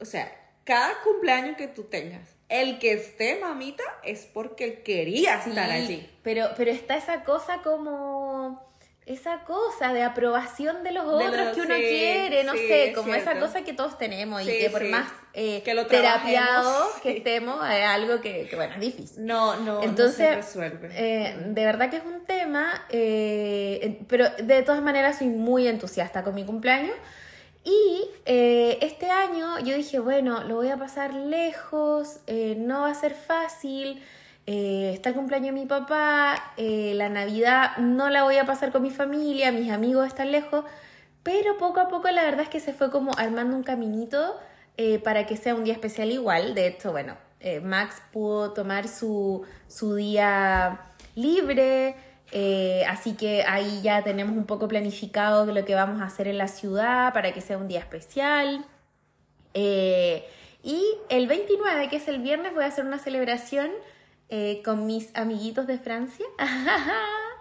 [0.00, 0.32] o sea,
[0.64, 5.70] cada cumpleaños que tú tengas, el que esté, mamita, es porque él quería Sí, estar
[5.70, 6.10] allí.
[6.24, 8.19] Pero, pero está esa cosa como.
[9.06, 12.58] Esa cosa de aprobación de los De otros los- que uno sí, quiere, no sí,
[12.58, 15.86] sé, es como esa cosa que todos tenemos y que por más eh, Que lo
[15.86, 19.26] terapiados que estemos, es algo que, que, bueno, es difícil.
[19.26, 20.90] No, no, Entonces, no se resuelve.
[20.92, 26.22] eh, de verdad que es un tema, eh, pero de todas maneras soy muy entusiasta
[26.22, 26.94] con mi cumpleaños.
[27.64, 32.20] Y este año yo dije, bueno, lo voy a pasar lejos,
[32.56, 34.02] no va a ser fácil,
[34.52, 38.72] eh, está el cumpleaños de mi papá, eh, la Navidad no la voy a pasar
[38.72, 40.64] con mi familia, mis amigos están lejos,
[41.22, 44.36] pero poco a poco la verdad es que se fue como armando un caminito
[44.76, 46.56] eh, para que sea un día especial igual.
[46.56, 47.16] De hecho, bueno,
[47.62, 50.80] Max pudo tomar su, su día
[51.14, 51.94] libre,
[52.88, 56.48] así que ahí ya tenemos un poco planificado lo que vamos a hacer en la
[56.48, 58.64] ciudad para que sea un día especial.
[59.54, 63.70] Y el 29, que es el viernes, voy a hacer una celebración
[64.30, 66.26] eh, con mis amiguitos de Francia.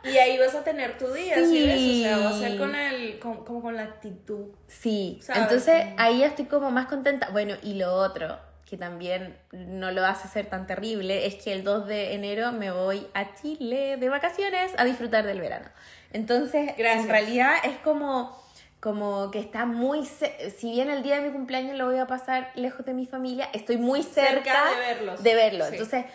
[0.01, 1.65] Y ahí vas a tener tu día, ¿sí, Sí.
[1.67, 1.75] ves?
[1.81, 4.45] O sea, va a ser con el, con- como con la actitud.
[4.67, 5.41] Sí, ¿Sabes?
[5.43, 7.27] entonces ahí estoy como más contenta.
[7.31, 11.65] Bueno, y lo otro, que también no lo hace ser tan terrible, es que el
[11.65, 15.67] 2 de enero me voy a Chile de vacaciones a disfrutar del verano.
[16.13, 17.03] Entonces, Gracias.
[17.03, 18.41] en realidad es como,
[18.79, 20.05] como que está muy...
[20.05, 23.49] Si bien el día de mi cumpleaños lo voy a pasar lejos de mi familia,
[23.51, 25.23] estoy muy cerca, Cerca de verlos.
[25.23, 25.65] de verlo.
[25.65, 25.71] Sí.
[25.73, 26.05] Entonces,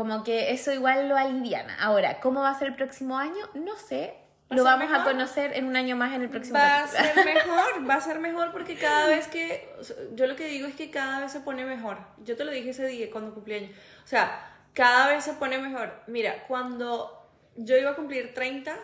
[0.00, 1.76] como que eso igual lo aliviana.
[1.78, 3.50] Ahora, ¿cómo va a ser el próximo año?
[3.52, 4.14] No sé.
[4.50, 6.86] ¿Va a Lo vamos a conocer en un año más en el próximo Va a
[6.86, 9.68] ser mejor, va a ser mejor porque cada vez que,
[10.14, 11.98] yo lo que digo es que cada vez se pone mejor.
[12.24, 13.72] Yo te lo dije ese día cuando cumpleaños.
[14.02, 14.40] O sea,
[14.72, 15.92] cada vez se pone mejor.
[16.06, 18.74] Mira, cuando yo iba a cumplir 30,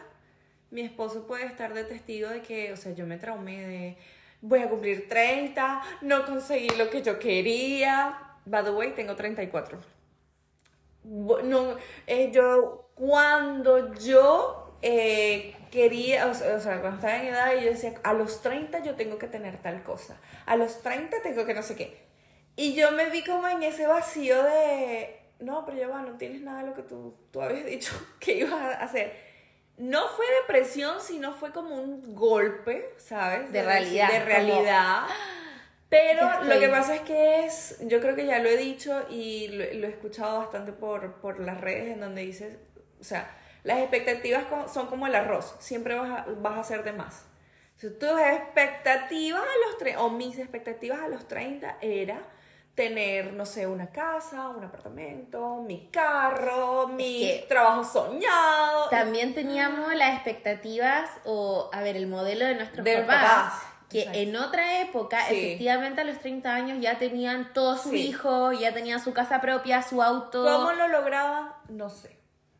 [0.70, 3.96] mi esposo puede estar de testigo de que, o sea, yo me traumé de,
[4.42, 8.18] voy a cumplir 30, no conseguí lo que yo quería.
[8.44, 9.95] By the way, tengo 34.
[11.06, 17.94] No, eh, yo, cuando yo eh, quería, o sea, cuando estaba en edad, yo decía,
[18.02, 21.62] a los 30 yo tengo que tener tal cosa, a los 30 tengo que no
[21.62, 22.04] sé qué.
[22.56, 26.40] Y yo me vi como en ese vacío de, no, pero ya va, no tienes
[26.40, 29.24] nada de lo que tú, tú habías dicho que ibas a hacer.
[29.78, 33.52] No fue depresión, sino fue como un golpe, ¿sabes?
[33.52, 35.02] De realidad, De como- realidad.
[35.88, 39.48] Pero lo que pasa es que es, yo creo que ya lo he dicho y
[39.48, 42.56] lo, lo he escuchado bastante por, por las redes en donde dices,
[43.00, 43.30] o sea,
[43.62, 47.24] las expectativas son como el arroz, siempre vas a, vas a hacer de más.
[47.74, 52.22] Entonces, tus expectativas a los 30, o mis expectativas a los 30 era
[52.74, 58.88] tener, no sé, una casa, un apartamento, mi carro, mi que trabajo soñado.
[58.90, 64.00] También teníamos las expectativas o, a ver, el modelo de nuestros De papás, papás, que
[64.00, 64.18] exacto.
[64.18, 65.34] en otra época, Sí.
[65.36, 68.08] efectivamente a los 30 años ya tenían todo su Sí.
[68.08, 70.44] hijo, ya tenían su casa propia, su auto.
[70.44, 71.50] ¿Cómo lo lograban?
[71.68, 72.15] No sé.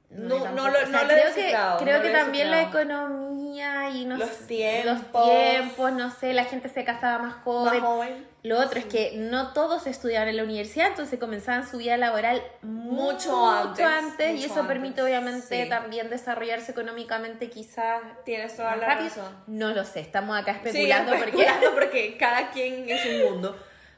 [0.09, 0.69] No, no, tampoco.
[0.69, 4.05] lo, O sea, no lo he creo que, creo no que también la economía y
[4.05, 4.93] no Los sé, tiempos.
[5.13, 7.81] los tiempos, no sé, la gente se casaba más Más joven.
[7.81, 8.27] joven.
[8.43, 12.41] Lo otro es que no todos estudiaban en la universidad, entonces comenzaban su vida laboral
[12.63, 15.69] mucho, antes, antes, y mucho eso antes, permite obviamente sí.
[15.69, 19.09] también desarrollarse económicamente quizás Tienes toda la rápido.
[19.09, 19.37] razón.
[19.49, 23.57] No lo sé, estamos acá Sí, especulando porque porque cada quien es un mundo.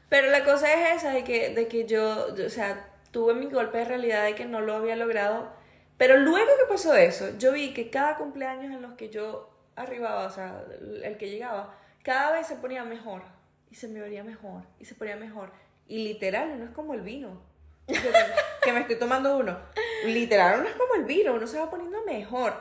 [0.09, 3.45] Pero la cosa es esa, de que, de que yo, yo, o sea, tuve mi
[3.45, 5.58] golpe de realidad de que no lo había logrado.
[5.99, 10.27] Pero luego que pasó eso, yo vi que cada cumpleaños en los que yo arribaba,
[10.27, 10.63] o sea,
[11.03, 13.21] el que llegaba, cada vez se ponía mejor.
[13.69, 15.51] Y se me vería mejor, y se ponía mejor.
[15.89, 17.41] Y literal, uno es como el vino.
[18.63, 19.57] Que, me estoy tomando uno.
[20.05, 22.53] Literal, uno es como el vino, uno se va poniendo mejor.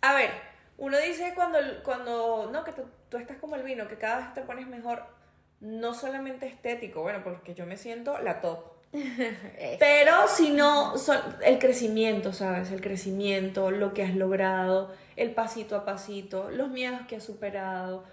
[0.00, 0.30] A ver,
[0.76, 4.34] uno dice cuando, cuando no, que tú, tú estás como el vino, que cada vez
[4.34, 5.04] te pones mejor,
[5.60, 8.77] no solamente estético, bueno, porque yo me siento la top.
[9.78, 12.70] Pero si no, son- el crecimiento, ¿sabes?
[12.70, 18.04] El crecimiento, lo que has logrado, el pasito a pasito, los miedos que has superado.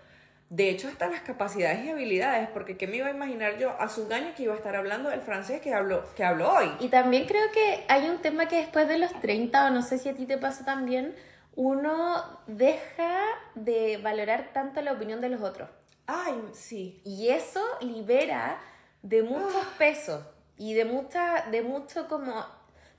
[0.50, 4.02] De hecho, hasta las capacidades y habilidades, porque ¿qué me iba a imaginar yo hace
[4.02, 6.72] un año que iba a estar hablando el francés que hablo, que hablo hoy?
[6.80, 9.98] Y también creo que hay un tema que después de los 30, o no sé
[9.98, 11.16] si a ti te pasa también,
[11.56, 13.22] uno deja
[13.56, 15.70] de valorar tanto la opinión de los otros.
[16.06, 17.02] Ay, sí.
[17.04, 18.60] Y eso libera
[19.02, 20.22] de muchos pesos
[20.58, 22.46] y de mucha, de mucho como,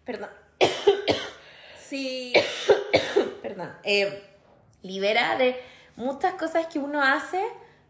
[0.05, 0.31] perdón,
[1.81, 2.33] Sí,
[3.43, 4.25] perdón, eh,
[4.83, 5.57] libera de
[5.97, 7.43] muchas cosas que uno hace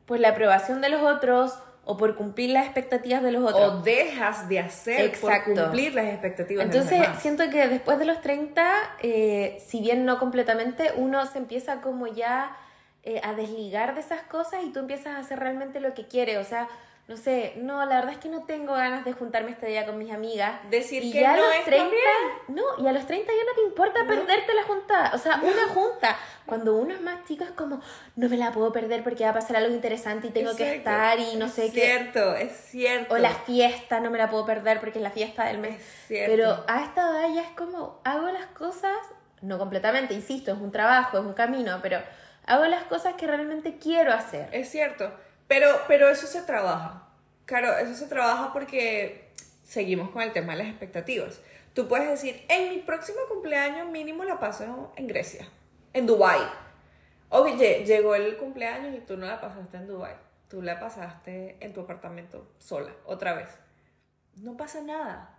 [0.04, 3.74] por la aprobación de los otros o por cumplir las expectativas de los otros.
[3.74, 5.54] o dejas de hacer Exacto.
[5.54, 7.22] por cumplir las expectativas de Entonces, los demás.
[7.22, 12.06] siento que después de los 30, eh, si bien no completamente, uno se empieza como
[12.08, 12.56] ya
[13.04, 16.38] eh, a desligar de esas cosas y tú empiezas a hacer realmente lo que quieres.
[16.38, 16.68] O sea,
[17.08, 19.96] no sé, no, la verdad es que no tengo ganas de juntarme este día con
[19.96, 20.60] mis amigas.
[20.70, 22.56] Decir y que ya a los está 30, bien.
[22.56, 25.12] no, y a los 30 ya no te importa perderte la junta.
[25.14, 26.16] O sea, una junta.
[26.46, 27.80] Cuando uno es más chico es como,
[28.16, 31.18] no me la puedo perder porque va a pasar algo interesante y tengo que estar
[31.20, 31.80] y no sé es qué.
[31.82, 33.14] cierto, es cierto.
[33.14, 35.80] O la fiesta, no me la puedo perder porque es la fiesta del mes.
[35.80, 36.32] Es cierto.
[36.32, 38.96] Pero a esta edad ya es como, hago las cosas,
[39.42, 42.00] no completamente, insisto, es un trabajo, es un camino, pero
[42.46, 44.48] hago las cosas que realmente quiero hacer.
[44.52, 45.12] Es cierto,
[45.48, 47.08] pero, pero eso se trabaja.
[47.44, 49.32] Claro, eso se trabaja porque
[49.62, 51.40] seguimos con el tema de las expectativas.
[51.74, 55.48] Tú puedes decir, en mi próximo cumpleaños mínimo la paso en Grecia,
[55.92, 56.40] en Dubai.
[57.28, 60.14] Oye, llegó el cumpleaños y tú no la pasaste en Dubai.
[60.48, 63.48] Tú la pasaste en tu apartamento sola, otra vez.
[64.36, 65.32] No pasa nada.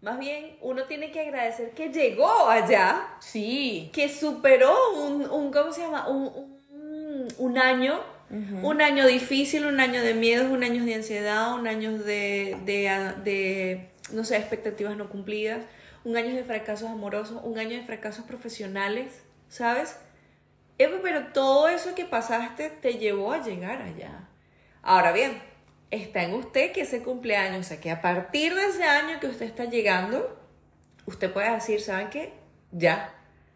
[0.00, 3.90] Más bien, uno tiene que agradecer que llegó allá Sí.
[3.92, 6.08] que superó un, un ¿cómo se llama?
[6.08, 11.54] Un, un, un año, un año difícil, un año de miedos, un año de ansiedad,
[11.54, 15.64] un año de, de, de, no sé, expectativas no cumplidas,
[16.04, 19.96] un año de fracasos amorosos, un año de fracasos profesionales, ¿sabes?
[20.76, 24.28] Pero todo eso que pasaste te llevó a llegar allá.
[24.82, 25.40] Ahora bien,
[25.90, 29.26] está en usted que ese cumpleaños, o sea, que a partir de ese año que
[29.28, 30.38] usted está llegando,
[31.06, 32.32] usted puede decir, ¿saben qué?
[32.72, 33.14] Ya,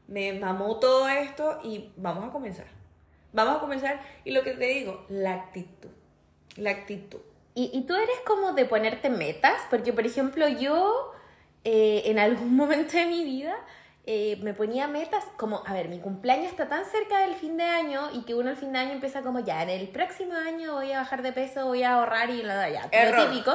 [0.08, 2.79] me mamó todo esto y vamos a comenzar.
[3.32, 5.90] Vamos a comenzar y lo que te digo, la actitud.
[6.56, 7.20] La actitud.
[7.54, 9.60] ¿Y, y tú eres como de ponerte metas?
[9.70, 11.12] Porque, por ejemplo, yo
[11.64, 13.56] eh, en algún momento de mi vida
[14.06, 17.64] eh, me ponía metas como, a ver, mi cumpleaños está tan cerca del fin de
[17.64, 20.74] año y que uno al fin de año empieza como, ya, en el próximo año
[20.74, 23.52] voy a bajar de peso, voy a ahorrar y nada, ya, lo típico.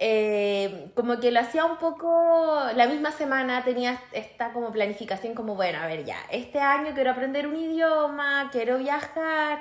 [0.00, 5.56] Eh, como que lo hacía un poco, la misma semana tenía esta como planificación como,
[5.56, 9.60] bueno, a ver, ya, este año quiero aprender un idioma, quiero viajar.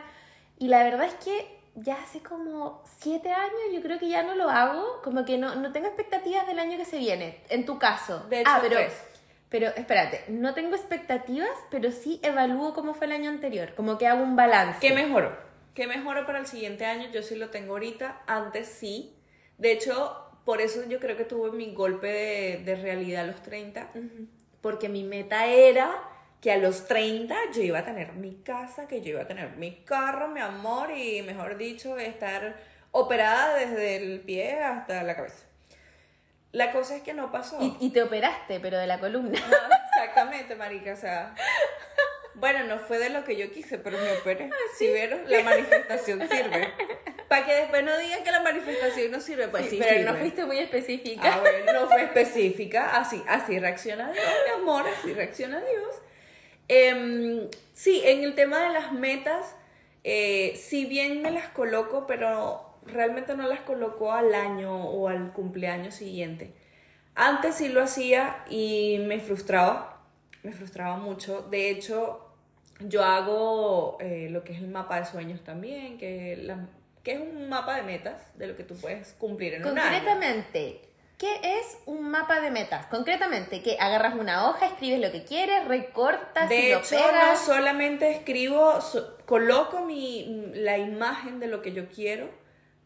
[0.60, 4.36] Y la verdad es que ya hace como siete años yo creo que ya no
[4.36, 7.80] lo hago, como que no, no tengo expectativas del año que se viene, en tu
[7.80, 8.20] caso.
[8.30, 8.94] De hecho, ah, pero, tres.
[9.50, 14.06] pero espérate, no tengo expectativas, pero sí evalúo cómo fue el año anterior, como que
[14.06, 14.80] hago un balance.
[14.80, 15.36] ¿Qué mejoró?
[15.74, 17.10] ¿Qué mejoró para el siguiente año?
[17.12, 19.16] Yo sí lo tengo ahorita, antes sí.
[19.60, 23.44] De hecho, por eso yo creo que tuve mi golpe de, de realidad a los
[23.44, 23.90] 30,
[24.62, 25.92] porque mi meta era
[26.40, 29.58] que a los 30 yo iba a tener mi casa, que yo iba a tener
[29.58, 32.56] mi carro, mi amor y, mejor dicho, estar
[32.92, 35.44] operada desde el pie hasta la cabeza.
[36.54, 37.62] La cosa es que no pasó.
[37.62, 39.38] Y, y te operaste, pero de la columna.
[39.38, 39.58] No,
[39.98, 41.36] exactamente, marica, o sea,
[42.38, 44.52] Bueno, no fue de lo que yo quise, pero me operé.
[44.78, 46.72] Si vieron, la manifestación sirve.
[47.28, 50.20] Para que después no digan que la manifestación no sirve, pues sí, pero no sirve.
[50.20, 51.34] fuiste muy específica.
[51.36, 55.96] Ah, bueno, no fue específica, así, así reacciona Dios, mi amor, así reacciona Dios.
[56.70, 59.56] Em, sí, en el tema de las metas,
[60.04, 65.34] eh, si bien me las coloco, pero realmente no las coloco al año o al
[65.34, 66.54] cumpleaños siguiente.
[67.16, 70.02] Antes sí lo hacía y me frustraba,
[70.44, 71.42] me frustraba mucho.
[71.50, 72.24] De hecho,
[72.80, 76.68] yo hago eh, lo que es el mapa de sueños también, que, la-
[77.08, 79.98] que es un mapa de metas de lo que tú puedes cumplir en un año.
[79.98, 80.82] Concretamente,
[81.18, 82.88] ¿qué es un mapa de metas?
[82.88, 87.38] Concretamente, que agarras una hoja, escribes lo que quieres, recortas y De lo hecho, no
[87.38, 92.30] solamente escribo, so- coloco mi, la imagen de lo que yo quiero,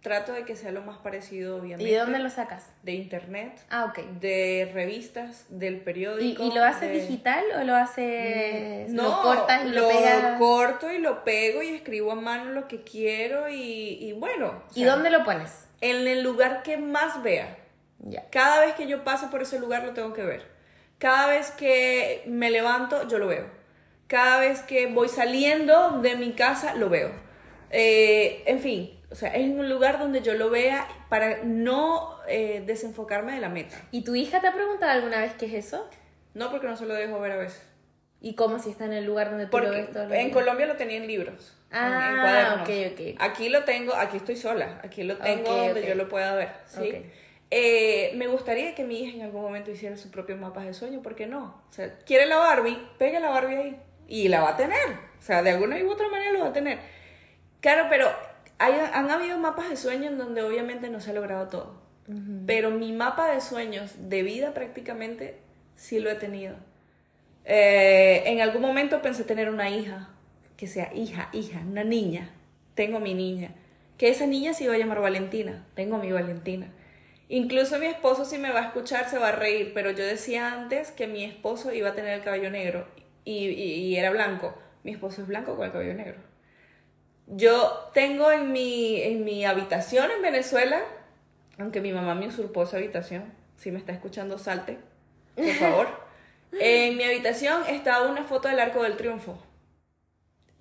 [0.01, 1.83] trato de que sea lo más parecido, obviamente.
[1.83, 2.71] ¿Y de dónde lo sacas?
[2.81, 3.99] De internet, Ah, ok.
[4.19, 6.43] de revistas, del ¿Y, periódico.
[6.43, 10.37] y lo haces de- digital o lo haces, No, lo cortas y lo, pegas?
[10.39, 13.53] corto y lo pego y escribo a mano lo que quiero y,
[13.99, 14.63] y bueno.
[14.73, 15.67] ¿Y sea, dónde lo pones?
[15.81, 17.57] En el lugar que más vea.
[17.99, 18.27] Ya.
[18.31, 20.47] Cada vez que yo paso por ese lugar lo tengo que ver.
[20.97, 23.45] Cada vez que me levanto, yo lo veo.
[24.07, 27.11] Cada vez que voy saliendo de mi casa, lo veo.
[27.69, 32.63] Eh, en fin, o sea, es un lugar donde yo lo vea para no eh,
[32.65, 33.75] desenfocarme de la meta.
[33.91, 35.87] ¿Y tu hija te ha preguntado alguna vez qué es eso?
[36.33, 37.61] No porque no se lo dejo ver a veces.
[38.21, 40.25] ¿Y cómo si está en el lugar donde tú Porque lo ves todos los en
[40.27, 40.33] días?
[40.33, 41.57] Colombia lo tenía en libros.
[41.71, 42.61] en- en Ah, cuadernos.
[42.69, 43.21] ok, ok.
[43.21, 44.79] Aquí lo tengo, aquí estoy sola.
[44.83, 45.87] Aquí lo tengo Ok, donde ok.
[45.87, 46.49] yo lo pueda ver.
[46.67, 46.89] ¿sí?
[46.89, 47.05] Ok.
[47.53, 51.01] Eh, me gustaría que mi hija en algún momento hiciera su propio mapa de sueño,
[51.01, 51.61] ¿por qué no?
[51.69, 53.79] O sea, quiere la Barbie, pegue la Barbie ahí.
[54.07, 54.77] Y la va a tener.
[55.19, 56.79] O sea, de alguna u otra manera lo va a tener.
[57.59, 58.09] Claro, pero
[58.65, 61.81] hay- han habido mapas de sueño en donde obviamente no se ha logrado todo.
[62.45, 65.37] Pero mi mapa de sueños de vida prácticamente
[65.75, 66.55] sí lo he tenido.
[67.45, 70.09] Eh, en algún momento pensé tener una hija,
[70.57, 72.29] que sea hija, hija, una niña.
[72.75, 73.51] Tengo mi niña.
[73.97, 75.65] Que esa niña se iba a llamar Valentina.
[75.75, 76.67] Tengo mi Valentina.
[77.29, 80.51] Incluso mi esposo, si me va a escuchar, se va a reír, pero yo decía
[80.53, 82.87] antes que mi esposo iba a tener el cabello negro
[83.23, 84.53] y, y- y era blanco.
[84.83, 86.17] Mi esposo es blanco con el cabello negro.
[87.27, 90.81] Yo tengo en mi, en mi habitación en Venezuela,
[91.57, 93.23] aunque mi mamá me usurpó esa habitación,
[93.57, 94.79] si me está escuchando, salte,
[95.35, 95.87] por favor.
[96.59, 99.37] en mi habitación estaba una foto del Arco del Triunfo.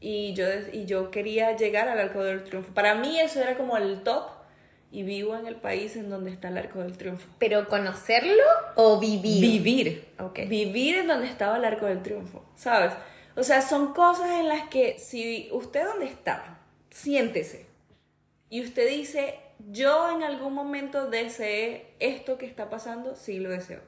[0.00, 2.72] Y yo, y yo quería llegar al Arco del Triunfo.
[2.72, 4.28] Para mí eso era como el top.
[4.92, 7.28] Y vivo en el país en donde está el Arco del Triunfo.
[7.38, 8.42] ¿Pero conocerlo
[8.74, 9.40] o vivir?
[9.40, 10.08] Vivir.
[10.18, 10.40] Ok.
[10.48, 12.92] Vivir en donde estaba el Arco del Triunfo, ¿sabes?
[13.36, 16.58] O sea, son cosas en las que si usted donde está,
[16.90, 17.66] siéntese.
[18.48, 19.38] Y usted dice,
[19.70, 23.80] yo en algún momento deseé esto que está pasando, sí lo deseo.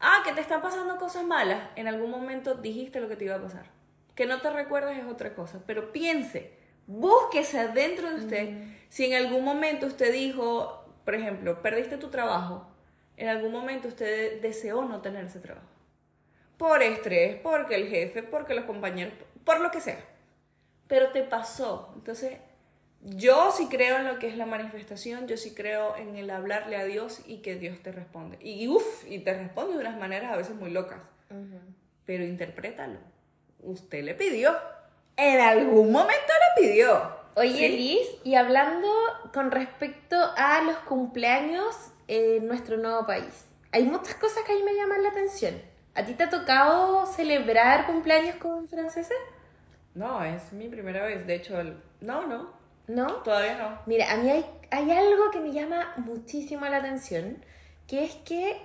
[0.00, 3.36] Ah, que te están pasando cosas malas, en algún momento dijiste lo que te iba
[3.36, 3.66] a pasar.
[4.14, 6.52] Que no te recuerdas es otra cosa, pero piense,
[6.86, 8.64] búsquese adentro de usted.
[8.88, 12.66] Si en algún momento usted dijo, por ejemplo, perdiste tu trabajo,
[13.16, 15.75] en algún momento usted deseó no tener ese trabajo.
[16.56, 19.14] Por estrés, porque el jefe, porque los compañeros,
[19.44, 19.98] por lo que sea.
[20.88, 21.92] Pero te pasó.
[21.96, 22.38] Entonces,
[23.02, 26.76] yo sí creo en lo que es la manifestación, yo sí creo en el hablarle
[26.76, 28.38] a Dios y que Dios te responde.
[28.40, 31.00] Y uff, y te responde de unas maneras a veces muy locas.
[32.04, 32.98] Pero interprétalo.
[33.62, 34.56] Usted le pidió.
[35.16, 37.16] En algún momento le pidió.
[37.34, 37.76] Oye, ¿Sí?
[37.76, 38.88] Liz, y hablando
[39.32, 41.76] con respecto a los cumpleaños
[42.08, 45.60] en nuestro nuevo país, hay muchas cosas que a mí me llaman la atención.
[45.96, 49.16] ¿A ti te ha tocado celebrar cumpleaños con franceses?
[49.94, 51.26] No, es mi primera vez.
[51.26, 52.50] De hecho, el- no, no.
[52.86, 53.06] ¿No?
[53.22, 53.78] Todavía no.
[53.86, 57.44] Mira, a mí hay, hay algo que me llama muchísimo la atención,
[57.88, 58.60] que es que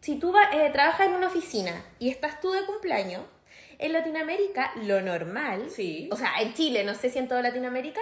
[0.00, 3.22] si tú eh, trabajas en una oficina y estás tú de cumpleaños,
[3.78, 6.08] en Latinoamérica lo normal, Sí.
[6.12, 8.00] o sea, en Chile, no sé si en toda Latinoamérica,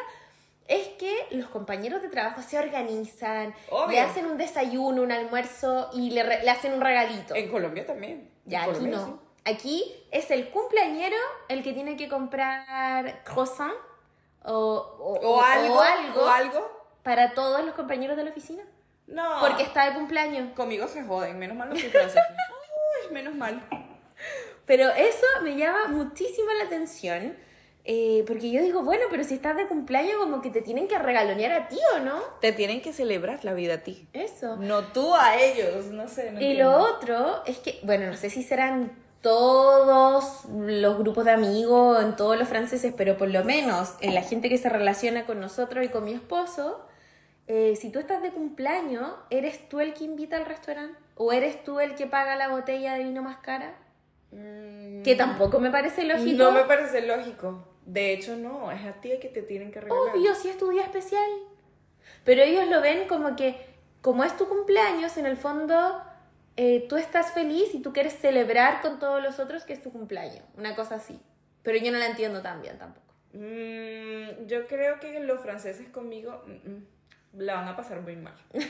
[0.67, 3.89] es que los compañeros de trabajo se organizan, Obvio.
[3.93, 7.35] le hacen un desayuno, un almuerzo y le, le hacen un regalito.
[7.35, 8.31] En Colombia también.
[8.45, 9.21] Ya, aquí no.
[9.47, 11.17] Aquí es el cumpleañero
[11.49, 13.75] el que tiene que comprar croissant
[14.45, 14.53] o,
[14.99, 15.79] o- O, algo,
[16.17, 18.63] o algo para todos los compañeros de la oficina.
[19.07, 19.41] No.
[19.41, 20.55] Porque está de cumpleaños.
[20.55, 22.21] Conmigo se joden, menos mal soy francesa.
[23.09, 23.63] Uy, menos mal.
[24.67, 27.37] Pero eso me llama muchísimo la atención.
[27.87, 30.99] Eh, porque yo digo, bueno, pero si estás de cumpleaños, como que te tienen que
[30.99, 32.19] regalonear a ti, ¿o no?
[32.41, 34.09] Te tienen que celebrar la vida a ti.
[34.15, 34.57] Eso.
[34.57, 36.31] No tú a ellos, no sé.
[36.33, 36.71] no Y entiendo.
[36.79, 42.17] lo otro es que, bueno, no sé si serán todos los grupos de amigos, en
[42.17, 45.85] todos los franceses, pero por lo menos en la gente que se relaciona con nosotros
[45.85, 46.87] y con mi esposo,
[47.47, 50.99] eh, si tú estás de cumpleaños, ¿eres tú el que invita al restaurante?
[51.17, 53.77] ¿O eres tú el que paga la botella de vino más cara?
[54.31, 56.43] Que tampoco me parece lógico.
[56.43, 57.63] No me parece lógico.
[57.87, 60.15] De hecho, no, es a ti que te tienen que regalar.
[60.15, 61.29] Obvio, si es tu día especial.
[62.25, 63.57] Pero ellos lo ven como que,
[64.01, 66.03] como es tu cumpleaños, en el fondo
[66.57, 69.93] eh, tú estás feliz y tú quieres celebrar con todos los otros que es tu
[69.93, 70.45] cumpleaños.
[70.57, 71.21] Una cosa así.
[71.63, 73.05] Pero yo no la entiendo tan bien tampoco.
[73.33, 76.87] Mm, yo creo que los franceses conmigo mm, mm,
[77.39, 78.35] la van a pasar muy mal.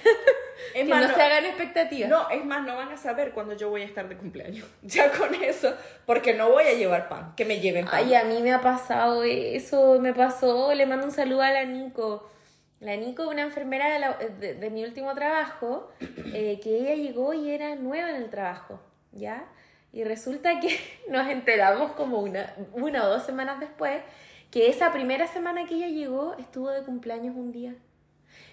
[0.73, 2.09] Es que no, se hagan expectativas.
[2.09, 4.67] No, es más, no van a saber cuándo yo voy a estar de cumpleaños.
[4.83, 5.75] Ya con eso,
[6.07, 7.95] porque no voy a llevar pan, que me lleven pan.
[7.97, 10.73] Ay, a mí me ha pasado eso, me pasó.
[10.73, 12.31] Le mando un saludo a la Nico.
[12.79, 15.91] La Nico, una enfermera de, mi último trabajo,
[16.33, 19.45] eh, que ella llegó y era nueva en el trabajo, ¿ya?
[19.93, 24.03] Y resulta que nos enteramos como una, una o dos semanas después
[24.51, 27.75] que esa primera semana que ella llegó estuvo de cumpleaños un día.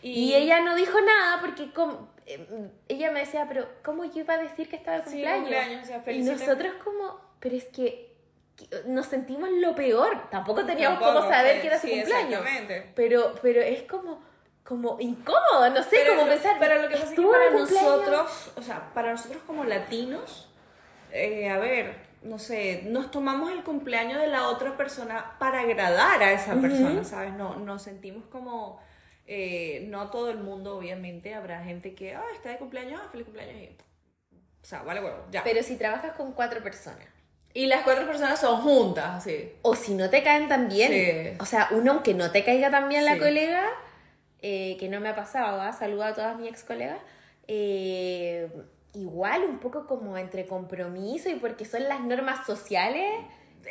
[0.02, 4.34] Y, ella no dijo nada porque como, eh, ella me decía, pero ¿cómo yo iba
[4.34, 5.90] a decir que estaba de cumpleaños?
[6.08, 8.12] y nosotros como, pero es que
[8.86, 10.30] nos sentimos lo peor.
[10.30, 12.42] Tampoco teníamos cómo saber que era su cumpleaños.
[12.96, 14.22] Pero, pero es como,
[14.64, 16.58] como incómodo, no sé, cómo pensar.
[16.60, 20.50] Pero lo que pasa es que para nosotros, o sea, para nosotros como latinos,
[21.12, 26.22] eh, a ver, no sé, nos tomamos el cumpleaños de la otra persona para agradar
[26.22, 27.34] a esa persona, ¿sabes?
[27.34, 28.80] No, nos sentimos como
[29.34, 33.24] eh, no todo el mundo, obviamente, habrá gente que, ah, está de cumpleaños, ah, feliz
[33.24, 33.56] cumpleaños.
[33.56, 33.68] Y,
[34.62, 35.42] o sea, vale huevo, ya.
[35.46, 37.08] Pero si trabajas con cuatro personas.
[37.54, 39.54] Y las cuatro personas son juntas, así.
[39.62, 41.38] O si no te caen tan bien.
[41.40, 43.70] O sea, uno aunque no te caiga tan bien la colega,
[44.42, 45.72] eh, que no me ha pasado, ¿ah?
[45.72, 47.00] saludo a todas mis ex colegas,
[47.48, 48.50] eh,
[48.94, 53.10] igual un poco como entre compromiso y porque son las normas sociales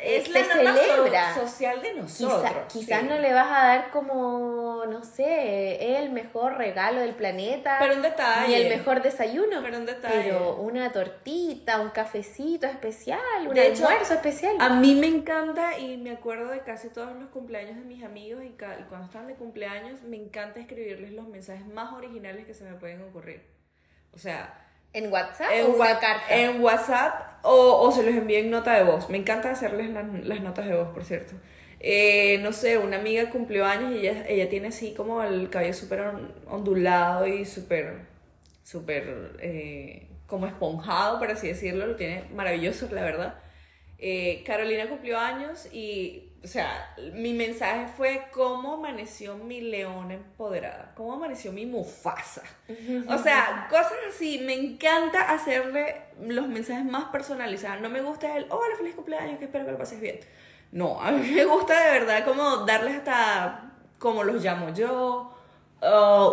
[0.03, 1.35] es la celebra.
[1.35, 2.51] social de nosotros.
[2.71, 7.77] quizás no le vas a dar como, no sé, el mejor regalo del planeta.
[7.79, 8.47] Pero un detalle.
[8.47, 9.61] Ni el mejor desayuno.
[9.61, 10.23] Pero un detalle.
[10.23, 14.55] Pero una tortita, un cafecito especial, un almuerzo especial.
[14.59, 18.43] A mí me encanta y me acuerdo de casi todos los cumpleaños de mis amigos
[18.43, 22.63] y, y cuando están de cumpleaños me encanta escribirles los mensajes más originales que se
[22.63, 23.43] me pueden ocurrir.
[24.13, 26.35] O sea, ¿En WhatsApp en o una carta?
[26.35, 29.09] En WhatsApp o, o, se los envío en nota de voz.
[29.09, 31.33] Me encanta hacerles las, notas de voz, por cierto.
[31.79, 35.73] Eh, no sé, una amiga cumplió años y ella, ella tiene así como el cabello
[35.73, 36.03] súper
[36.47, 38.05] ondulado y súper,
[38.63, 41.87] súper eh, como esponjado, por así decirlo.
[41.87, 43.35] Lo tiene maravilloso, la verdad.
[43.97, 50.91] Eh, Carolina cumplió años y o sea, mi mensaje fue cómo amaneció mi leona empoderada,
[50.95, 52.41] cómo amaneció mi mufasa.
[53.07, 54.39] O sea, cosas así.
[54.39, 57.81] Me encanta hacerle los mensajes más personalizados.
[57.81, 60.19] No me gusta el, hola, feliz cumpleaños, que espero que lo pases bien.
[60.71, 65.31] No, a mí me gusta de verdad como darles hasta como los llamo yo,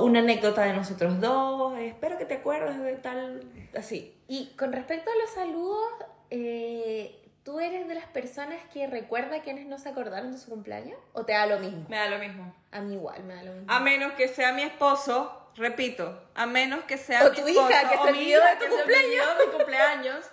[0.01, 3.43] una anécdota de nosotros dos, espero que te acuerdes de tal,
[3.77, 4.15] así.
[4.27, 5.91] Y con respecto a los saludos,
[6.31, 10.99] eh, ¿Tú eres de las personas que recuerda quienes no se acordaron de su cumpleaños?
[11.15, 11.87] ¿O te da lo mismo?
[11.89, 12.55] Me da lo mismo.
[12.71, 13.73] A mí igual, me da lo mismo.
[13.73, 17.89] A menos que sea mi esposo, repito, a menos que sea o mi tu hija
[17.89, 19.39] que se olvidó de tu cumpleaños.
[19.39, 20.25] de cumpleaños.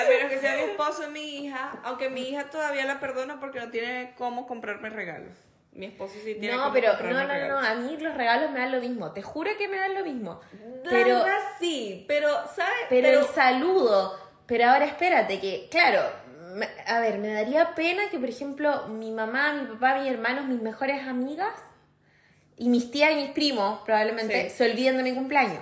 [0.00, 3.38] A menos que sea mi esposo y mi hija, aunque mi hija todavía la perdona
[3.38, 5.38] porque no tiene cómo comprarme regalos.
[5.70, 8.72] Mi esposo sí tiene no, pero no, no, no, a mí los regalos me dan
[8.72, 9.12] lo mismo.
[9.12, 10.40] Te juro que me dan lo mismo.
[10.90, 11.24] Pero
[11.60, 12.86] sí, pero ¿sabes?
[12.88, 14.18] pero el saludo.
[14.48, 16.00] Pero ahora espérate que, claro,
[16.86, 20.60] a ver, me daría pena que, por ejemplo, mi mamá, mi papá, mis hermanos, mis
[20.60, 21.54] mejores amigas
[22.56, 25.60] y mis tías y mis primos probablemente se olviden de mi cumpleaños.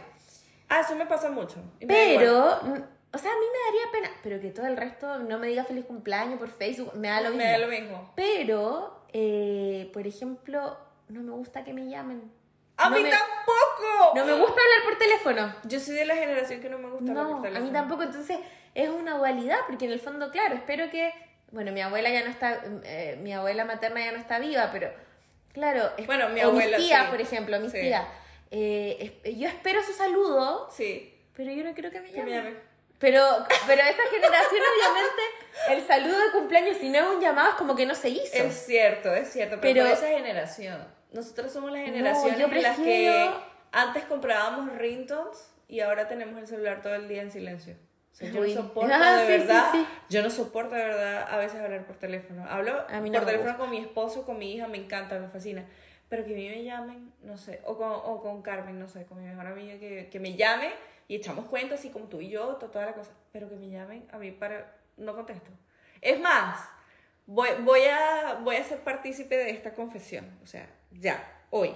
[0.68, 1.56] Ah, eso me pasa mucho.
[1.86, 5.46] Pero, o sea, a mí me daría pena, pero que todo el resto no me
[5.48, 7.44] diga feliz cumpleaños por Facebook, me da lo mismo.
[7.44, 8.12] Me da lo mismo.
[8.16, 10.76] Pero, eh, por ejemplo,
[11.08, 12.32] no me gusta que me llamen.
[12.76, 14.14] ¡A mí tampoco!
[14.14, 15.54] No me gusta hablar por teléfono.
[15.64, 17.58] Yo soy de la generación que no me gusta hablar por teléfono.
[17.58, 18.02] a mí tampoco.
[18.02, 18.38] Entonces,
[18.74, 21.12] es una dualidad, porque en el fondo, claro, espero que,
[21.50, 24.90] bueno, mi abuela ya no está, eh, mi abuela materna ya no está viva, pero,
[25.54, 28.06] claro, bueno, mi abuela, mis tías, por ejemplo, mis tías,
[28.50, 31.18] eh, yo espero su saludo, sí.
[31.34, 32.58] pero yo no quiero que me llamen.
[32.98, 33.22] Pero,
[33.66, 35.22] pero esa generación, obviamente,
[35.70, 38.36] el saludo de cumpleaños, si no es un llamado, es como que no se hizo.
[38.36, 40.95] Es cierto, es cierto, pero, pero esa generación.
[41.16, 43.30] Nosotros somos la generación en las que
[43.72, 47.76] antes comprábamos ringtones y ahora tenemos el celular todo el día en silencio
[48.20, 49.72] yo no soporto ah, de verdad,
[50.08, 52.44] yo no soporto de verdad a veces hablar por teléfono.
[52.48, 55.66] Hablo por teléfono con mi esposo, con mi hija, me encanta, me fascina.
[56.08, 59.04] Pero que a mí me llamen, no sé, o con, o con Carmen, no sé,
[59.06, 60.70] con mi mejor amiga, que, que me llame
[61.08, 63.10] y echamos cuentas así como tú y yo, toda la cosa.
[63.32, 65.50] Pero que me llamen a mí para, no contesto.
[66.00, 66.60] Es más,
[67.26, 70.68] voy, voy, a, voy a ser partícipe de esta confesión, o sea,
[71.00, 71.74] ya, hoy.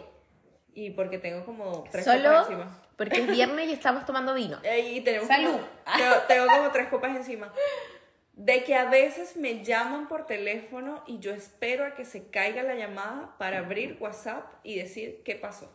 [0.75, 2.81] Y porque tengo como tres Solo encima.
[2.97, 4.59] Porque es viernes y estamos tomando vino.
[4.65, 5.59] Y tenemos Salud.
[6.29, 7.53] tengo, como tres copas encima.
[8.35, 12.63] de que a veces me llaman por teléfono y yo espero a que se caiga
[12.63, 15.71] la llamada para abrir WhatsApp y decir qué pasó.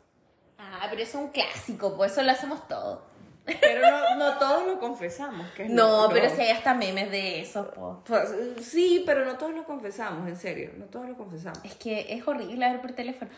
[0.58, 3.02] Ah, pero eso es un clásico, pues eso lo hacemos todos.
[3.46, 5.48] Pero no, no todos lo confesamos.
[5.52, 8.04] Que es No, lo- pero lo- si hay hasta memes de eso, po.
[8.06, 8.30] Pues,
[8.62, 10.72] sí, pero no todos lo confesamos, en serio.
[10.78, 11.60] No todos lo confesamos.
[11.64, 13.30] Es que es horrible hablar por teléfono.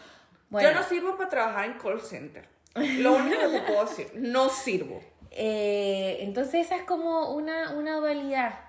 [0.49, 2.47] Bueno, Yo no sirvo para trabajar en call center.
[2.75, 5.01] Lo único que te puedo decir, no sirvo.
[5.31, 8.59] eh, entonces esa es como una, una dualidad.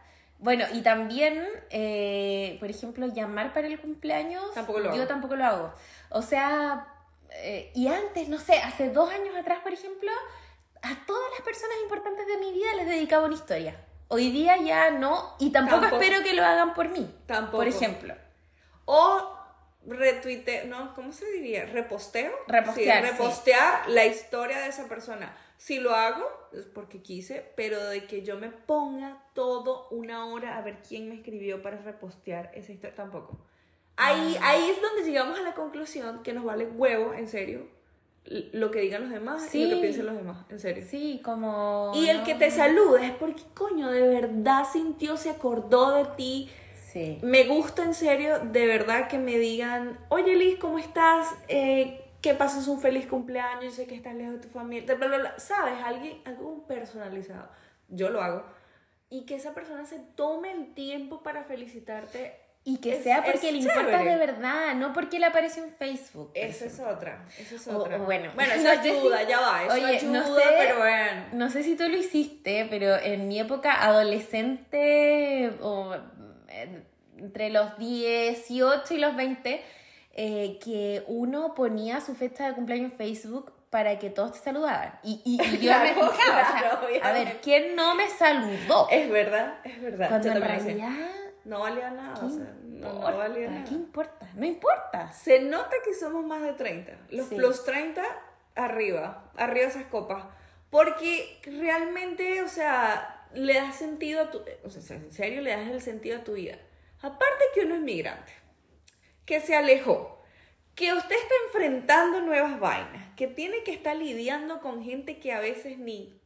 [0.40, 4.54] Bueno, y también, eh, por ejemplo, llamar para el cumpleaños.
[4.54, 5.06] Tampoco lo Yo hago.
[5.06, 5.72] tampoco lo hago.
[6.10, 6.86] O sea,
[7.30, 10.10] eh, y antes, no sé, hace dos años atrás, por ejemplo,
[10.82, 13.84] a todas las personas importantes de mi vida les dedicaba una historia.
[14.08, 16.02] Hoy día ya no, y tampoco, Tampoco.
[16.02, 17.14] espero que lo hagan por mí.
[17.26, 17.58] Tampoco.
[17.58, 18.14] Por ejemplo.
[18.86, 19.34] O
[19.86, 21.66] retuite, no, ¿cómo se diría?
[21.66, 22.32] ¿Reposteo?
[22.46, 23.12] Repostear, Sí, sí.
[23.12, 25.36] repostear la historia de esa persona.
[25.56, 30.56] Si lo hago, es porque quise, pero de que yo me ponga todo una hora
[30.56, 33.38] a ver quién me escribió para repostear esa historia, tampoco.
[33.96, 34.50] Ahí, Ah.
[34.50, 37.66] ahí es donde llegamos a la conclusión que nos vale huevo, en serio,
[38.52, 39.74] lo que digan los demás y lo Sí.
[39.76, 40.84] que piensen los demás, en serio.
[40.88, 41.92] Sí, como...
[41.94, 46.04] Y el no- que te saluda es porque, coño, de verdad sintió, se acordó de
[46.16, 46.50] ti,
[46.92, 47.18] Sí.
[47.22, 51.28] me gusta en serio, de verdad, que me digan, oye Liz, ¿cómo estás?
[51.48, 55.06] Eh, que pases un feliz cumpleaños, yo sé que estás lejos de tu familia, bla,
[55.06, 55.34] bla, bla.
[55.38, 55.74] ¿sabes?
[55.84, 57.48] Alguien, algo personalizado.
[57.88, 58.42] Yo lo hago.
[59.10, 62.36] Y que esa persona se tome el tiempo para felicitarte.
[62.70, 66.30] Y que Es- sea porque le importa de verdad, no porque le apareció en Facebook.
[66.34, 67.96] Esa es otra, esa es otra.
[67.96, 70.76] o bueno, bueno, eso no ayuda, si- ya va, eso Oye, ayuda, no sé- pero
[70.78, 71.22] bueno.
[71.32, 75.94] No sé si tú lo hiciste, pero en mi época adolescente, o
[76.48, 76.82] eh,
[77.16, 79.62] entre los 18 y los 20,
[80.14, 84.98] eh, que uno ponía su fecha de cumpleaños en Facebook para que todos te saludaban.
[85.02, 87.38] Y, y- y yo me Claro, fijaba, o sea, claro, a ver.
[87.42, 88.88] ¿quién no me saludó?
[88.90, 90.08] Es verdad, es verdad.
[90.08, 90.96] Cuando Yo en hacía.
[91.48, 93.64] No valía nada, ¿qué o sea, no, no valía nada.
[93.64, 94.30] ¿Qué importa?
[94.34, 95.10] No importa.
[95.12, 96.92] Se nota que somos más de 30.
[97.10, 97.36] Los Sí.
[97.36, 98.02] plus 30,
[98.54, 100.24] arriba, arriba esas copas.
[100.68, 104.42] Porque realmente, o sea, le das sentido a tu...
[104.62, 106.58] O sea, en serio, le das el sentido a tu vida.
[107.00, 108.32] Aparte que uno es migrante,
[109.24, 110.22] que se alejó,
[110.74, 115.40] que usted está enfrentando nuevas vainas, que tiene que estar lidiando con gente que a
[115.40, 116.20] veces ni,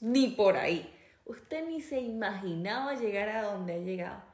[0.00, 0.94] ni por ahí.
[1.24, 4.28] Usted ni se imaginaba llegar a donde ha llegado.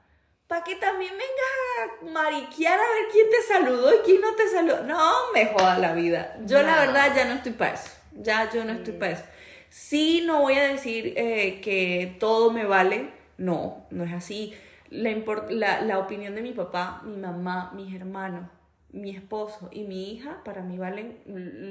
[0.46, 4.48] Para que también vengas a mariquear a ver quién te saludó y quién no te
[4.48, 4.82] saludó.
[4.84, 6.36] No me joda la vida.
[6.44, 7.90] Yo la verdad ya no estoy para eso.
[8.12, 9.24] Ya yo no estoy para eso.
[9.70, 13.10] Sí, no voy a decir eh, que todo me vale.
[13.38, 14.54] No, no es así.
[14.90, 15.10] La,
[15.48, 18.48] la, la opinión de mi papá, mi mamá, mis hermanos,
[18.92, 21.20] mi esposo y mi hija, para mí valen,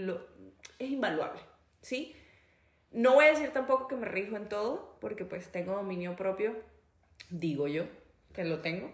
[0.05, 0.27] lo,
[0.77, 1.39] es invaluable.
[1.81, 2.15] ¿Sí?
[2.91, 6.55] No voy a decir tampoco que me rijo en todo, porque pues tengo dominio propio,
[7.29, 7.85] digo yo,
[8.33, 8.91] que lo tengo,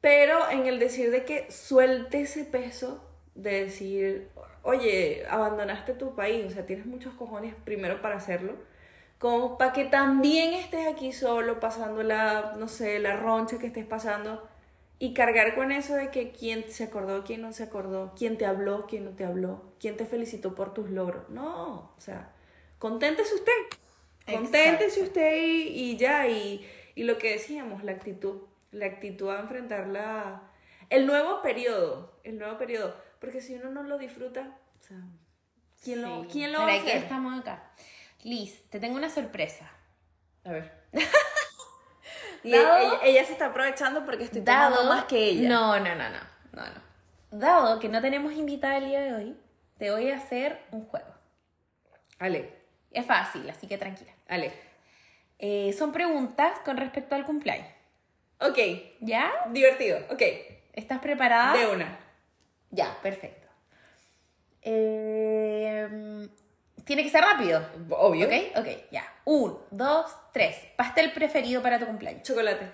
[0.00, 4.28] pero en el decir de que suelte ese peso de decir,
[4.62, 8.54] oye, abandonaste tu país, o sea, tienes muchos cojones primero para hacerlo,
[9.18, 13.86] como para que también estés aquí solo, pasando la, no sé, la roncha que estés
[13.86, 14.48] pasando,
[15.02, 18.44] y cargar con eso de que quién se acordó, quién no se acordó, quién te
[18.44, 21.28] habló, quién no te habló, quién te felicitó por tus logros.
[21.30, 22.32] No, o sea,
[22.78, 23.52] conténtese usted.
[24.30, 26.28] Conténtese usted y, y ya.
[26.28, 28.42] Y, y lo que decíamos, la actitud.
[28.70, 30.42] La actitud a enfrentar la,
[30.90, 32.20] el nuevo periodo.
[32.24, 32.94] El nuevo periodo.
[33.20, 34.98] Porque si uno no lo disfruta, o sea,
[35.82, 36.26] ¿quién lo.
[36.28, 36.96] ¿quién lo va a hacer?
[36.96, 37.70] estamos acá.
[38.22, 39.70] Liz, te tengo una sorpresa.
[40.44, 40.72] A ver.
[42.44, 45.48] Dado- ella, ella se está aprovechando porque estoy tomando más que ella.
[45.48, 46.20] No, no, no, no,
[46.52, 46.90] no, no.
[47.30, 49.36] Dado que no tenemos invitada el día de hoy,
[49.78, 51.14] te voy a hacer un juego.
[52.18, 52.54] Ale,
[52.90, 54.12] Es fácil, así que tranquila.
[54.28, 54.52] ale.
[55.38, 57.68] Eh, son preguntas con respecto al cumpleaños.
[58.40, 58.58] Ok,
[59.00, 59.30] ¿Ya?
[59.50, 59.98] divertido.
[60.10, 60.22] Ok,
[60.72, 61.56] ¿Estás preparada?
[61.56, 61.98] de una.
[62.70, 63.48] Ya, perfecto.
[64.62, 66.28] Eh,
[66.84, 67.62] tiene que ser rápido.
[67.90, 68.26] Obvio.
[68.26, 68.32] ¿Ok?
[68.56, 69.04] Ok, ya.
[69.24, 70.56] Un, dos, tres.
[70.76, 72.22] Pastel preferido para tu cumpleaños.
[72.22, 72.70] Chocolate.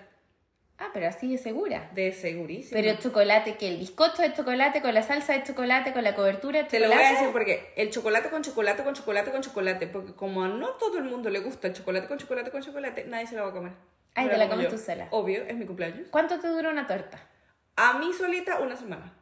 [0.79, 1.91] Ah, pero así de segura.
[1.95, 2.79] De segurísimo.
[2.81, 6.59] Pero chocolate, que el bizcocho de chocolate, con la salsa de chocolate, con la cobertura
[6.62, 6.95] de Te chocolate.
[6.95, 10.45] lo voy a decir porque el chocolate con chocolate con chocolate con chocolate, porque como
[10.45, 13.37] a no todo el mundo le gusta el chocolate con chocolate con chocolate, nadie se
[13.37, 13.73] lo va a comer.
[14.17, 15.09] Ay, te la comes tú sola.
[15.11, 16.09] Obvio, es mi cumpleaños.
[16.11, 17.21] ¿Cuánto te dura una torta?
[17.77, 19.12] A mí solita una semana.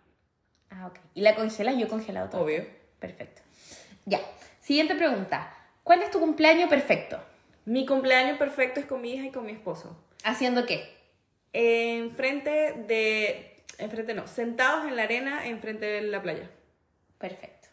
[0.70, 0.98] Ah, ok.
[1.14, 1.76] ¿Y la congelas?
[1.76, 2.42] Yo he congelado todo.
[2.42, 2.64] Obvio.
[3.00, 3.42] Perfecto.
[4.06, 4.20] Ya.
[4.60, 5.52] Siguiente pregunta.
[5.82, 7.20] ¿Cuál es tu cumpleaños perfecto?
[7.64, 9.98] Mi cumpleaños perfecto es con mi hija y con mi esposo.
[10.22, 10.96] ¿Haciendo qué?
[11.52, 13.64] Enfrente de...
[13.78, 16.48] Enfrente no, sentados en la arena, enfrente de la playa.
[17.18, 17.68] Perfecto.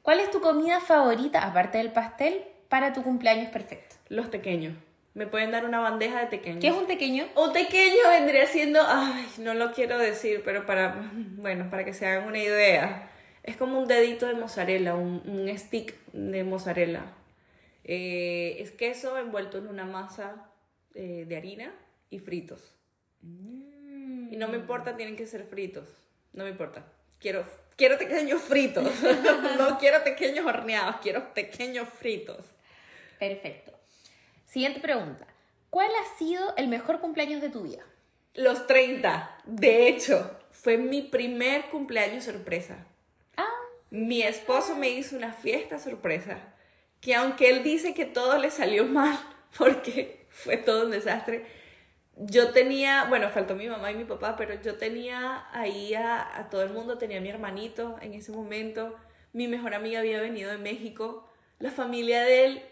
[0.00, 3.96] ¿Cuál es tu comida favorita, aparte del pastel, para tu cumpleaños perfecto?
[4.08, 4.74] Los pequeños.
[5.14, 6.60] Me pueden dar una bandeja de pequeño.
[6.60, 7.26] ¿Qué es un pequeño?
[7.36, 12.06] Un pequeño vendría siendo, ay, no lo quiero decir, pero para, bueno, para que se
[12.06, 13.10] hagan una idea.
[13.42, 17.04] Es como un dedito de mozzarella, un, un stick de mozzarella.
[17.84, 20.50] Eh, es queso envuelto en una masa
[20.94, 21.74] eh, de harina
[22.10, 22.74] y fritos.
[23.22, 25.88] Y no me importa, tienen que ser fritos.
[26.32, 26.84] No me importa.
[27.18, 27.44] Quiero,
[27.76, 28.90] quiero pequeños fritos.
[29.58, 32.46] no quiero pequeños horneados, quiero pequeños fritos.
[33.18, 33.72] Perfecto.
[34.52, 35.26] Siguiente pregunta.
[35.70, 37.82] ¿Cuál ha sido el mejor cumpleaños de tu vida?
[38.34, 39.38] Los 30.
[39.46, 42.86] De hecho, fue mi primer cumpleaños sorpresa.
[43.38, 43.48] Ah.
[43.88, 46.36] Mi esposo me hizo una fiesta sorpresa.
[47.00, 49.18] Que aunque él dice que todo le salió mal,
[49.56, 51.46] porque fue todo un desastre,
[52.16, 56.50] yo tenía, bueno, faltó mi mamá y mi papá, pero yo tenía ahí a, a,
[56.50, 58.94] todo el mundo, tenía a mi hermanito en ese momento,
[59.32, 61.26] mi mejor amiga había venido de México,
[61.58, 62.62] la familia de él.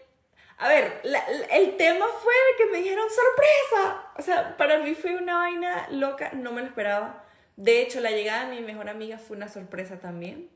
[0.61, 4.11] A ver, la, el tema fue que me dijeron sorpresa.
[4.15, 7.25] O sea, para mí fue una vaina loca, no me lo esperaba.
[7.55, 10.51] De hecho, la llegada de mi mejor amiga fue una sorpresa también.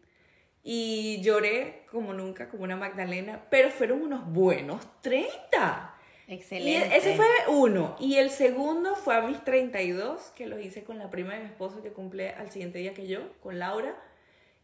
[0.61, 5.95] Y lloré como nunca, como una Magdalena, pero fueron unos buenos 30.
[6.27, 6.87] Excelente.
[6.87, 7.95] Y ese fue uno.
[7.99, 11.45] Y el segundo fue a mis 32, que lo hice con la prima de mi
[11.47, 13.95] esposo que cumple al siguiente día que yo, con Laura.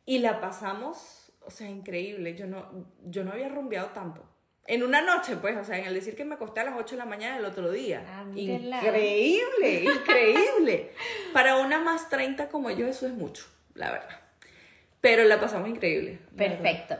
[0.05, 2.35] Y la pasamos, o sea, increíble.
[2.35, 4.30] Yo no, yo no había rumbeado tanto.
[4.67, 6.95] En una noche, pues, o sea, en el decir que me acosté a las 8
[6.95, 8.03] de la mañana del otro día.
[8.07, 10.91] Ah, increíble, increíble.
[11.33, 14.19] Para una más 30 como yo, eso es mucho, la verdad.
[15.01, 16.19] Pero la pasamos increíble.
[16.37, 16.95] Perfecto.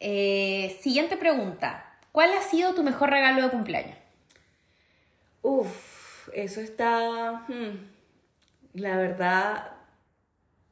[0.00, 1.98] Eh, siguiente pregunta.
[2.12, 3.96] ¿Cuál ha sido tu mejor regalo de cumpleaños?
[5.40, 7.46] Uf, eso está.
[7.48, 7.92] hmm,
[8.74, 9.72] la verdad,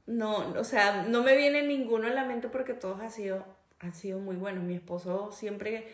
[0.07, 3.45] no, o sea, no me viene ninguno en la mente porque todos han sido,
[3.79, 4.65] han sido muy buenos.
[4.65, 5.87] Mi esposo siempre,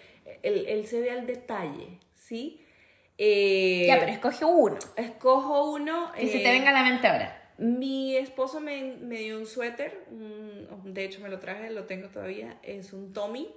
[0.43, 2.63] él, él se ve al detalle, ¿sí?
[3.19, 4.79] Eh, Ya, pero escoge uno.
[4.97, 6.13] Escojo uno.
[6.17, 7.43] Que se eh, te venga a la mente ahora.
[7.59, 12.09] Mi esposo me, me dio un suéter, un- de hecho me lo traje, lo tengo
[12.09, 13.49] todavía, es un Tommy.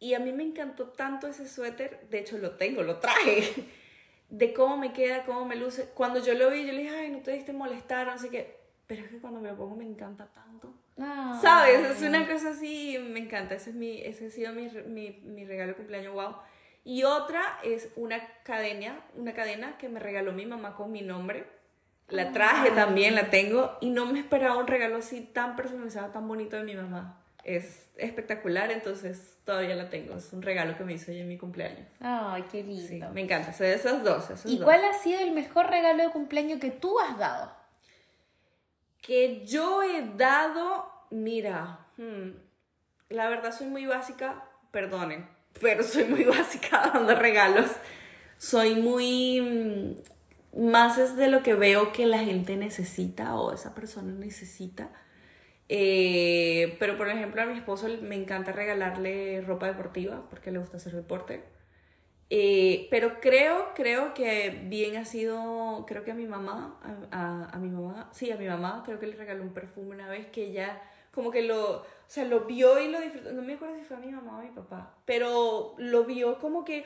[0.00, 3.42] Y a mí me encantó tanto ese suéter, de hecho lo tengo, lo traje,
[4.28, 5.88] de cómo me queda, cómo me luce.
[5.94, 8.56] Cuando yo lo vi, yo le dije, ay, no te diste molestar, no sé qué.
[8.86, 10.72] Pero es que cuando me lo pongo me encanta tanto.
[10.98, 11.38] Ah.
[11.42, 11.80] ¿Sabes?
[11.90, 13.54] Es una cosa así, me encanta.
[13.54, 16.36] Ese, es mi, ese ha sido mi, mi, mi regalo de cumpleaños, wow.
[16.84, 21.44] Y otra es una cadena, una cadena que me regaló mi mamá con mi nombre.
[22.08, 23.76] La traje también, la tengo.
[23.80, 27.20] Y no me esperaba un regalo así tan personalizado, tan bonito de mi mamá.
[27.42, 30.14] Es espectacular, entonces todavía la tengo.
[30.16, 31.86] Es un regalo que me hizo ella en mi cumpleaños.
[32.00, 33.10] Ay, qué Sí, lindo.
[33.10, 33.50] me encanta.
[33.50, 34.64] O sea, esos dos, esos ¿Y dos.
[34.64, 37.50] cuál ha sido el mejor regalo de cumpleaños que tú has dado?
[39.06, 42.30] Que yo he dado, mira, hmm,
[43.10, 45.28] la verdad soy muy básica, perdonen,
[45.60, 47.70] pero soy muy básica dando regalos.
[48.38, 53.74] Soy muy mm, más es de lo que veo que la gente necesita o esa
[53.74, 54.90] persona necesita.
[55.68, 60.78] Eh, pero por ejemplo a mi esposo me encanta regalarle ropa deportiva porque le gusta
[60.78, 61.44] hacer deporte.
[62.28, 67.50] Eh, pero creo, creo que bien ha sido, creo que a mi mamá, a, a-
[67.50, 70.26] a mi mamá, sí, a mi mamá, creo que le regaló un perfume una vez
[70.26, 73.76] que ella como que lo, o sea, lo vio y lo disfrutó, no me acuerdo
[73.76, 76.82] si fue a mi mamá o a mi papá, pero lo vio como que, ¡ay,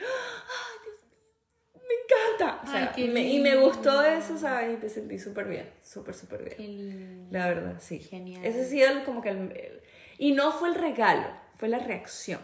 [0.85, 1.81] Dios mío!
[1.87, 1.95] Me
[2.37, 2.61] encanta.
[2.63, 4.77] O sea, me- y me gustó eso, ¿sabes?
[4.77, 6.55] Y me sentí súper bien, súper, súper bien.
[6.55, 7.27] Qué lindo.
[7.37, 7.99] La verdad, sí.
[7.99, 8.45] Genial.
[8.45, 9.81] Ese ha sido como que el, el-
[10.17, 11.27] Y no fue el regalo,
[11.57, 12.39] fue la reacción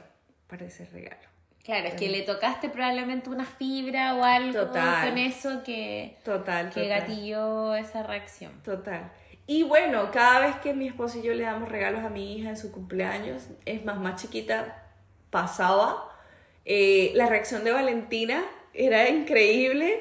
[0.48, 1.27] para ese regalo.
[1.68, 5.10] Claro, es que le tocaste probablemente una fibra o algo Total.
[5.10, 7.00] con eso que, Total, que total.
[7.02, 8.54] gatilló esa reacción.
[8.64, 9.12] Total.
[9.48, 12.48] Y bueno, cada vez que mi esposo y yo le damos regalos a mi hija
[12.48, 14.82] en su cumpleaños, es más, más chiquita,
[15.30, 16.10] pasaba,
[16.64, 20.00] eh, la reacción de Valentina era increíble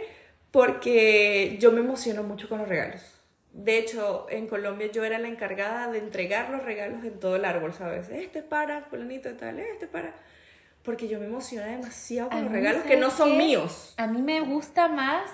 [0.52, 3.02] porque yo me emociono mucho con los regalos.
[3.50, 7.44] De hecho, en Colombia yo era la encargada de entregar los regalos en todo el
[7.44, 8.08] árbol, ¿sabes?
[8.10, 10.14] Este para, fulanito de tal, este para.
[10.86, 13.92] Porque yo me emociono demasiado con A los regalos que ¿sabes no son míos.
[13.98, 15.28] A mí me gusta más,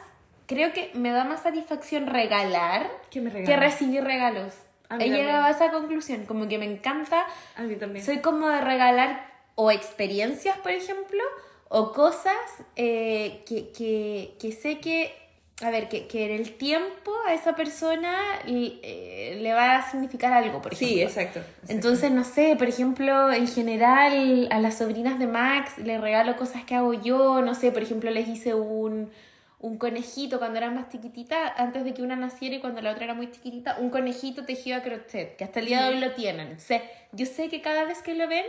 [0.46, 3.61] creo que me da más satisfacción regalar Que me que regalan.
[3.61, 4.55] recibir regalos.
[4.88, 5.26] A mí He también.
[5.26, 7.26] llegado a esa conclusión, como que me encanta,
[7.57, 8.05] A mí también.
[8.05, 11.22] soy como de regalar o experiencias, por ejemplo,
[11.68, 12.34] o cosas
[12.76, 15.14] eh, que, que, que sé que,
[15.62, 20.32] a ver, que, que en el tiempo a esa persona eh, le va a significar
[20.32, 20.96] algo, por ejemplo.
[20.96, 21.40] Sí, exacto.
[21.40, 21.72] exacto.
[21.72, 26.64] Entonces, no sé, por ejemplo, en general a las sobrinas de Max les regalo cosas
[26.64, 29.10] que hago yo, no sé, por ejemplo, les hice un,
[29.60, 33.04] un conejito cuando eran más chiquititas, antes de que una naciera y cuando la otra
[33.04, 36.12] era muy chiquitita, un conejito tejido a crochet, que hasta el día de hoy lo
[36.12, 36.48] tienen.
[36.48, 36.82] Entonces,
[37.12, 38.44] yo sé que cada vez que lo ven,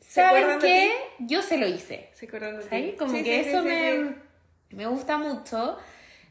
[0.00, 2.08] ¿Se saben que yo se lo hice.
[2.12, 2.94] ¿Se acuerdan de ti?
[2.96, 4.14] Como Sí, que sí, eso sí, me.
[4.70, 5.78] Me gusta mucho.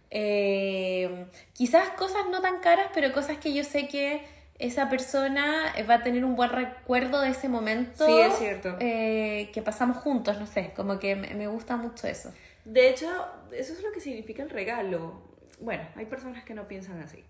[0.09, 4.25] Eh, quizás cosas no tan caras, pero cosas que yo sé que
[4.59, 8.05] esa persona va a tener un buen recuerdo de ese momento.
[8.05, 8.75] Sí, es cierto.
[8.79, 12.33] eh, que pasamos juntos, no sé, como que me, gusta mucho eso.
[12.65, 13.07] De hecho,
[13.51, 15.21] eso es lo que significa el regalo.
[15.59, 17.23] Bueno, hay personas que no piensan así.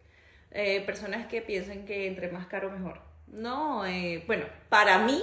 [0.52, 3.02] Eh, personas que piensan que entre más caro mejor.
[3.28, 5.22] No, eh, bueno, para mí,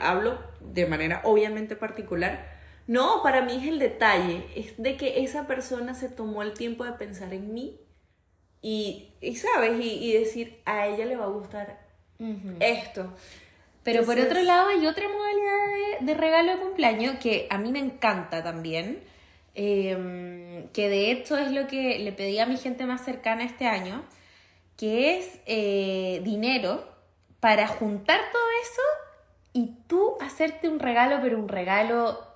[0.00, 2.57] hablo de manera obviamente particular,
[2.88, 6.84] no, para mí es el detalle, es de que esa persona se tomó el tiempo
[6.84, 7.78] de pensar en mí
[8.62, 9.78] y, y ¿sabes?
[9.78, 11.86] Y, y decir, a ella le va a gustar
[12.58, 13.12] esto.
[13.84, 17.70] Pero por otro lado hay otra modalidad de, de regalo de cumpleaños que a mí
[17.70, 19.00] me encanta también,
[19.54, 23.66] eh, que de hecho es lo que le pedí a mi gente más cercana este
[23.66, 24.02] año,
[24.78, 26.88] que es eh, dinero
[27.40, 28.82] para juntar todo eso
[29.52, 32.27] y tú hacerte un regalo, pero un regalo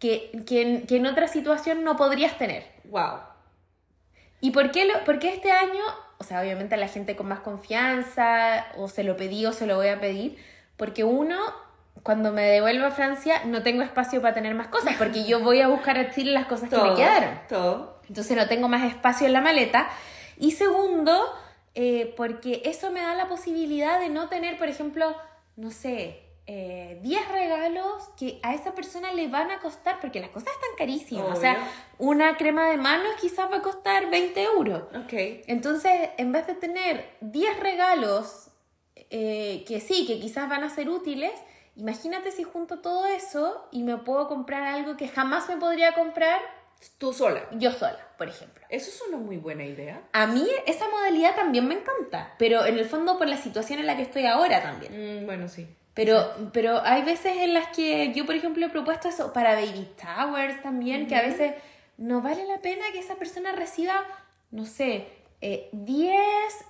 [0.00, 2.64] que, que, en- que en otra situación no podrías tener.
[2.84, 3.20] Wow.
[4.40, 5.82] ¿Y por qué, lo, por qué este año?
[6.18, 9.66] O sea, obviamente a la gente con más confianza, o se lo pedí o se
[9.66, 10.38] lo voy a pedir,
[10.76, 11.38] porque uno,
[12.02, 15.60] cuando me devuelvo a Francia, no tengo espacio para tener más cosas, porque yo voy
[15.60, 17.38] a buscar a Chile las cosas que me quedaron.
[17.48, 18.00] Todo.
[18.08, 19.88] Entonces no tengo más espacio en la maleta.
[20.38, 21.22] Y segundo,
[21.74, 25.14] eh, porque eso me da la posibilidad de no tener, por ejemplo,
[25.56, 26.22] no sé,
[26.52, 30.70] eh, 10 regalos que a esa persona le van a costar, porque las cosas están
[30.76, 31.38] carísimas.
[31.38, 31.56] O sea,
[31.96, 34.82] una crema de manos quizás va a costar 20 euros.
[35.04, 35.12] Ok.
[35.46, 38.48] Entonces, en vez de tener 10 regalos
[39.10, 41.30] eh, que sí, que quizás van a ser útiles,
[41.76, 46.40] imagínate si junto todo eso y me puedo comprar algo que jamás me podría comprar
[46.98, 47.42] Tú sola.
[47.52, 48.64] yo sola, por ejemplo.
[48.70, 50.02] Eso es una muy buena idea.
[50.12, 53.86] A mí esa modalidad también me encanta, pero en el fondo por la situación en
[53.86, 55.22] la que estoy ahora también.
[55.22, 55.68] Mm, bueno, sí.
[55.94, 59.88] Pero, pero hay veces en las que yo, por ejemplo, he propuesto eso para baby
[60.00, 61.54] towers también, que a veces
[61.96, 64.04] no vale la pena que esa persona reciba,
[64.50, 65.08] no sé,
[65.40, 66.14] eh, 10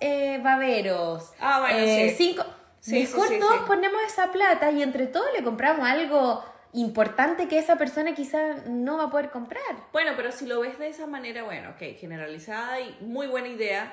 [0.01, 2.27] eh, baberos, Ah, bueno, eh, sí.
[2.29, 2.45] cinco.
[2.81, 6.43] Sí, Mejor sí, todos ponemos esa plata y entre todos le compramos algo
[6.73, 9.63] importante que esa persona quizás no va a poder comprar.
[9.93, 13.93] Bueno, pero si lo ves de esa manera, bueno, ok, generalizada y muy buena idea,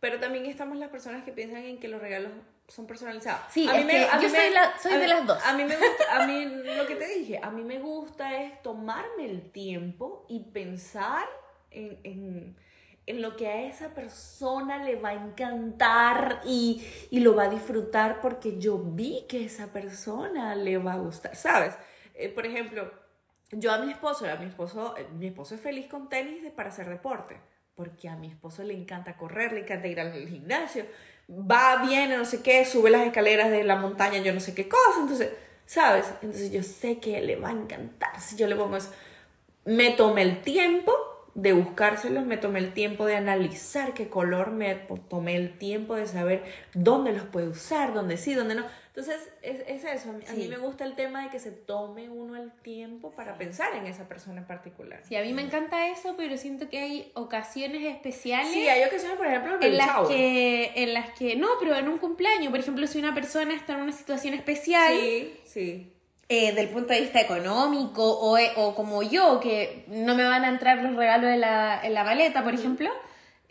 [0.00, 2.32] pero también estamos las personas que piensan en que los regalos
[2.72, 3.42] son personalizados.
[3.50, 5.38] Sí, es que yo soy la- soy a de mí- las dos.
[5.44, 6.44] A mí me gusta, a mí
[6.76, 11.26] lo que te dije, a mí me gusta es tomarme el tiempo y pensar
[11.70, 12.56] en, en,
[13.06, 17.48] en lo que a esa persona le va a encantar y, y lo va a
[17.48, 21.74] disfrutar porque yo vi que esa persona le va a gustar, ¿sabes?
[22.14, 22.90] Eh, por ejemplo,
[23.50, 26.50] yo a mi esposo, a mi esposo, eh, mi esposo es feliz con tenis de-
[26.50, 27.38] para hacer deporte,
[27.74, 30.86] porque a mi esposo le encanta correr, le encanta ir al gimnasio,
[31.32, 34.68] va, viene, no sé qué, sube las escaleras de la montaña, yo no sé qué
[34.68, 35.30] cosa, entonces,
[35.66, 36.06] ¿sabes?
[36.22, 38.90] Entonces yo sé que le va a encantar si yo le pongo eso.
[39.64, 40.92] Me tomé el tiempo
[41.34, 44.74] de buscárselos, me tomé el tiempo de analizar qué color, me
[45.08, 46.42] tomé el tiempo de saber
[46.74, 48.64] dónde los puede usar, dónde sí, dónde no.
[48.94, 50.10] Entonces, es, es eso.
[50.10, 53.10] A mí, a mí me gusta el tema de que se tome uno el tiempo
[53.12, 55.00] para pensar en esa persona en particular.
[55.08, 59.16] Sí, a mí me encanta eso, pero siento que hay ocasiones especiales Sí, hay ocasiones,
[59.16, 60.08] por ejemplo, en las shower.
[60.08, 63.72] que en las que no, pero en un cumpleaños, por ejemplo, si una persona está
[63.72, 65.92] en una situación especial Sí, sí.
[66.28, 70.44] eh, del punto de vista económico o, eh, o como yo que no me van
[70.44, 72.90] a entrar los regalos en la, en la maleta, por ejemplo,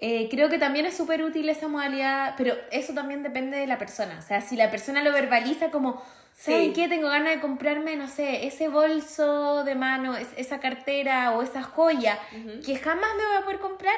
[0.04, 3.78] eh, creo que también es súper útil esa modalidad, pero eso también depende de la
[3.78, 4.18] persona.
[4.20, 6.02] O sea, si la persona lo verbaliza como,
[6.34, 6.74] ¿saben Sí.
[6.74, 6.88] qué?
[6.88, 11.62] Tengo ganas de comprarme, no sé, ese bolso de mano, es- esa cartera o esa
[11.62, 12.18] joya
[12.66, 13.95] que jamás me voy a poder comprar,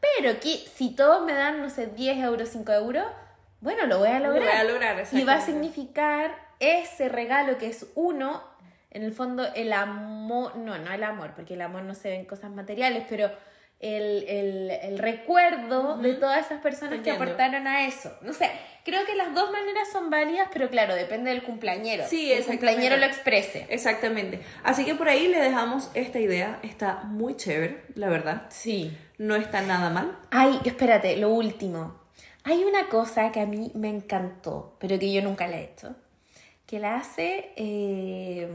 [0.00, 3.04] pero que si todos me dan, no sé, 10 euros, 5 euros,
[3.60, 4.42] bueno, lo voy a Lo lograr.
[4.44, 8.42] voy a lograr, y va a significar ese regalo que es uno,
[8.92, 12.14] en el fondo el amor, no, no el amor, porque el amor no se ve
[12.16, 13.30] en cosas materiales, pero
[13.80, 18.12] el, el- el recuerdo de todas esas personas que aportaron a eso.
[18.20, 18.50] No sé,
[18.84, 22.04] creo que las dos maneras son válidas, pero claro, depende del cumpleañero.
[22.06, 23.66] Sí, el cumpleañero lo exprese.
[23.70, 24.40] Exactamente.
[24.64, 26.58] Así que por ahí le dejamos esta idea.
[26.62, 28.42] Está muy chévere, la verdad.
[28.50, 28.96] Sí.
[29.18, 30.16] No está nada mal.
[30.30, 31.98] Ay, espérate, lo último.
[32.44, 35.94] Hay una cosa que a mí me encantó, pero que yo nunca la he hecho,
[36.66, 38.48] que la hace eh,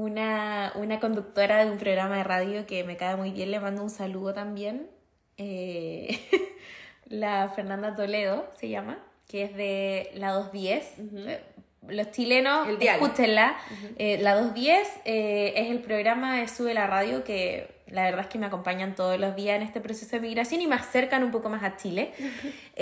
[0.00, 3.82] una, una conductora de un programa de radio que me cae muy bien, le mando
[3.82, 4.88] un saludo también,
[5.36, 6.18] eh,
[7.06, 8.98] la Fernanda Toledo se llama,
[9.28, 10.94] que es de la 210.
[10.98, 11.40] Eh,
[11.88, 13.56] Los chilenos, escúchenla.
[13.96, 18.26] Eh, la 210 eh, es el programa de Sube la Radio que la verdad es
[18.28, 21.30] que me acompañan todos los días en este proceso de migración y me acercan un
[21.30, 22.12] poco más a Chile.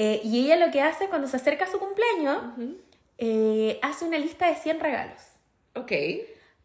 [0.01, 2.39] Eh, y ella lo que hace cuando se acerca a su cumpleaños,
[3.83, 5.21] hace una lista de 100 regalos.
[5.75, 5.91] Ok.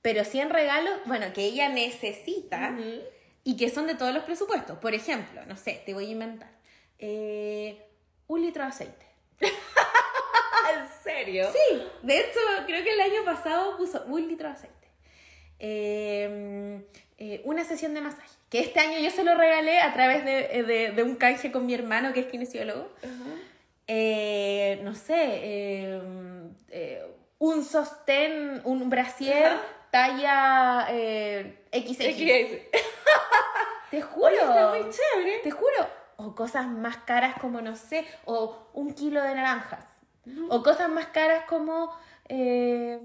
[0.03, 2.75] Pero 100 regalos, bueno, que ella necesita
[3.43, 4.77] y que son de todos los presupuestos.
[4.77, 6.51] Por ejemplo, no sé, te voy a inventar.
[6.99, 7.81] eh,
[8.27, 9.05] un litro de aceite.
[9.41, 11.49] ¿En serio?
[11.51, 14.87] Sí, de hecho, creo que el año pasado puso un litro de aceite.
[15.59, 16.81] Eh,
[17.17, 18.29] eh, una sesión de masaje.
[18.49, 21.65] Que este año yo se lo regalé a través de, de- de un canje con
[21.65, 22.89] mi hermano, que es kinesiólogo.
[23.87, 27.01] Eh, no sé, eh,
[27.39, 29.51] un sostén, un brasier.
[29.93, 31.97] Talla eh, XX.
[33.91, 34.25] Te juro.
[34.25, 35.39] Oye, está muy chévere.
[35.43, 35.87] Te juro.
[36.17, 39.85] O cosas más caras como, no sé, o un kilo de naranjas.
[40.49, 41.91] O cosas más caras como
[42.27, 42.97] eh,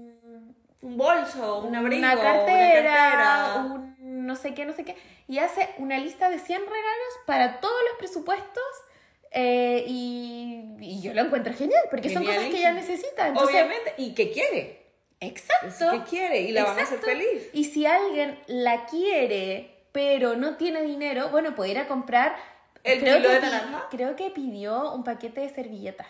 [0.81, 3.55] Un bolso, un abrigo, una cartera, cartera.
[3.65, 4.95] un no sé qué, no sé qué.
[5.27, 8.63] Y hace una lista de 100 regalos para todos los presupuestos.
[9.31, 13.27] eh, y, y yo lo encuentro genial, porque son cosas que ella necesita.
[13.27, 13.93] Entonces, Obviamente.
[13.97, 14.88] ¿Y qué quiere?
[15.21, 15.67] Exacto.
[15.67, 17.49] Es que quiere y la van a hacer feliz.
[17.53, 22.35] Y si alguien la quiere, pero no tiene dinero, bueno, puede ir a comprar.
[22.83, 23.87] ¿El creo kilo que de naranja?
[23.91, 26.07] Creo que pidió un paquete de servilletas.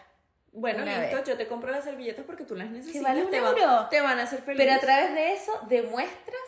[0.52, 1.28] Bueno, listo, vez.
[1.28, 3.04] yo te compro las servilletas porque tú las necesitas.
[3.04, 4.60] vale te, van, te van a hacer feliz.
[4.60, 6.42] Pero a través de eso demuestras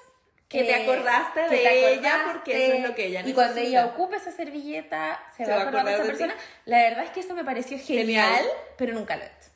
[0.48, 3.34] Que te acordaste que de te ella acordaste, porque eso es lo que ella Y
[3.34, 3.82] cuando necesita.
[3.82, 6.36] ella ocupe esa servilleta, se, va a acordar de esa persona.
[6.66, 8.46] La verdad es que eso me pareció genial, Genial.
[8.76, 9.51] pero nunca lo he hecho.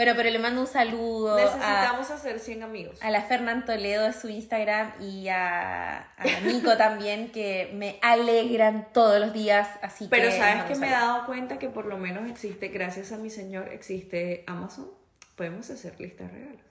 [0.00, 2.98] Bueno, pero le mando un saludo a, Necesitamos hacer 100 amigos.
[3.02, 8.88] a la Fernán Toledo de su Instagram y a, a Nico también, que me alegran
[8.94, 9.68] todos los días.
[9.82, 13.12] Así Pero que sabes que me he dado cuenta que por lo menos existe, gracias
[13.12, 14.90] a mi señor, existe Amazon.
[15.36, 16.64] Podemos hacer listas de regalos.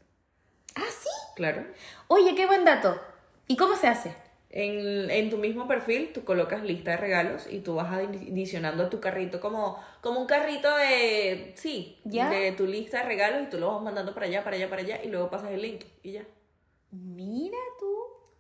[0.73, 1.09] Ah, sí.
[1.35, 1.67] Claro.
[2.07, 2.99] Oye, qué buen dato.
[3.45, 4.15] ¿Y cómo se hace?
[4.51, 8.89] En, en tu mismo perfil tú colocas lista de regalos y tú vas adicionando a
[8.89, 12.29] tu carrito como, como un carrito de, sí, ¿Ya?
[12.31, 14.81] de tu lista de regalos y tú lo vas mandando para allá, para allá, para
[14.81, 16.23] allá y luego pasas el link y ya.
[16.91, 17.95] Mira tú.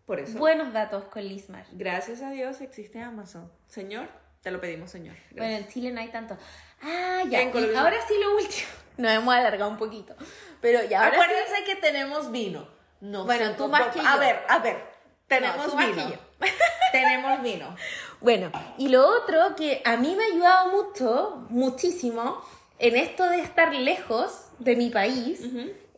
[0.07, 1.65] Por eso, Buenos datos con Lismar.
[1.73, 3.51] gracias a Dios existe Amazon.
[3.67, 4.07] Señor,
[4.41, 5.15] te lo pedimos, señor.
[5.29, 5.61] Bueno, Gracias.
[5.61, 6.35] en Chile no hay tanto.
[6.81, 7.41] Ah, ya.
[7.41, 8.67] En Colombia- ahora sí lo último.
[8.97, 10.15] Nos hemos alargado un poquito.
[10.61, 12.67] Pero ya ahora sí- Acuérdense que tenemos vino.
[13.01, 14.19] No Bueno, tú más que A yo.
[14.19, 14.88] ver, a ver.
[15.29, 16.13] Tenemos vino.
[16.91, 17.75] tenemos vino.
[18.19, 22.43] Bueno, y lo otro que a mí me ha ayudado mucho, muchísimo,
[22.79, 25.41] en esto de estar lejos de mi país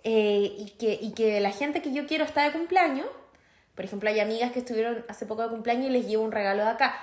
[0.04, 3.08] eh, y, que, y que la gente que yo quiero está de cumpleaños.
[3.76, 6.64] Por ejemplo, hay amigas que estuvieron hace poco de cumpleaños y les llevo un regalo
[6.64, 7.00] de acá.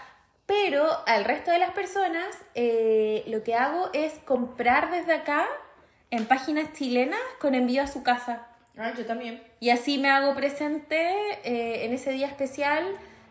[0.46, 5.46] Pero al resto de las personas eh, lo que hago es comprar desde acá
[6.10, 8.46] en páginas chilenas con envío a su casa.
[8.76, 9.42] Ah, yo también.
[9.60, 10.96] Y así me hago presente
[11.44, 12.84] eh, en ese día especial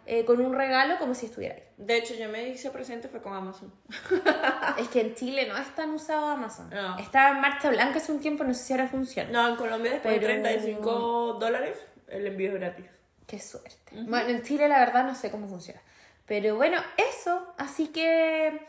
[0.06, 1.64] eh, con un regalo como si estuviera ahí.
[1.78, 3.74] De hecho, yo me hice presente fue con Amazon.
[4.78, 6.70] Es que en Chile no es tan usado Amazon.
[6.70, 6.98] No.
[6.98, 9.30] Estaba en marcha blanca hace un tiempo, no sé si ahora funciona.
[9.32, 12.86] No, en Colombia después Pero- de 35 dólares, el envío es gratis.
[13.26, 13.78] Qué suerte.
[13.92, 15.82] Bueno, en Chile la verdad no sé cómo funciona.
[16.26, 17.54] Pero bueno, eso.
[17.58, 18.60] Así que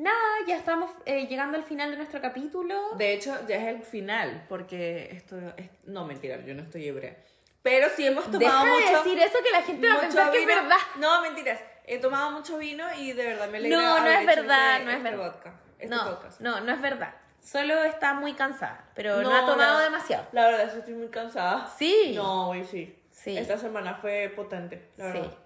[0.00, 2.90] nada, ya estamos eh, llegando al final de nuestro capítulo.
[2.96, 5.68] De hecho, ya es el final, porque esto es...
[5.84, 7.16] No, mentira, yo no estoy hebrea.
[7.62, 8.86] Pero sí hemos tomado Deja mucho...
[8.86, 10.76] de decir eso que la gente va a pensar que es verdad.
[10.98, 11.60] No, mentiras.
[11.86, 14.90] He tomado mucho vino y de verdad me alegra No, no es verdad, este- no
[14.92, 15.32] es este verdad.
[15.32, 16.40] vodka, este no, podcast.
[16.40, 17.14] no, no es verdad.
[17.42, 20.26] Solo está muy cansada, pero no, ha tomado la- demasiado.
[20.32, 21.66] La verdad es que estoy muy cansada.
[21.78, 22.12] Sí.
[22.14, 22.96] No, hoy sí.
[23.10, 23.36] Sí.
[23.36, 25.18] Esta semana fue potente, la Sí.
[25.18, 25.38] verdad.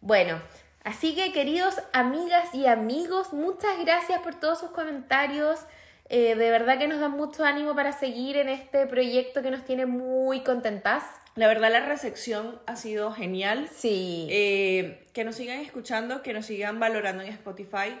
[0.00, 0.42] Bueno,
[0.84, 5.60] así que queridos amigas y amigos, muchas gracias por todos sus comentarios.
[6.08, 9.64] Eh, de verdad que nos dan mucho ánimo para seguir en este proyecto que nos
[9.64, 11.04] tiene muy contentas.
[11.34, 13.68] La verdad la recepción ha sido genial.
[13.74, 14.26] Sí.
[14.30, 17.98] Eh, que nos sigan escuchando, que nos sigan valorando en Spotify.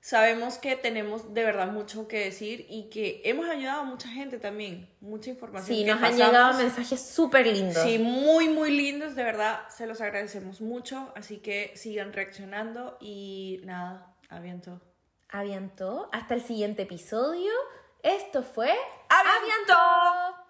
[0.00, 4.38] Sabemos que tenemos de verdad mucho que decir y que hemos ayudado a mucha gente
[4.38, 4.88] también.
[5.00, 5.76] Mucha información.
[5.76, 7.82] sí, que nos han llegado mensajes súper lindos.
[7.82, 9.68] Sí, muy, muy lindos, de verdad.
[9.68, 11.12] Se los agradecemos mucho.
[11.16, 14.80] Así que sigan reaccionando y nada, aviento.
[15.28, 16.08] Aviantó.
[16.12, 17.52] Hasta el siguiente episodio.
[18.02, 18.72] Esto fue
[19.08, 20.47] ¡Aviento!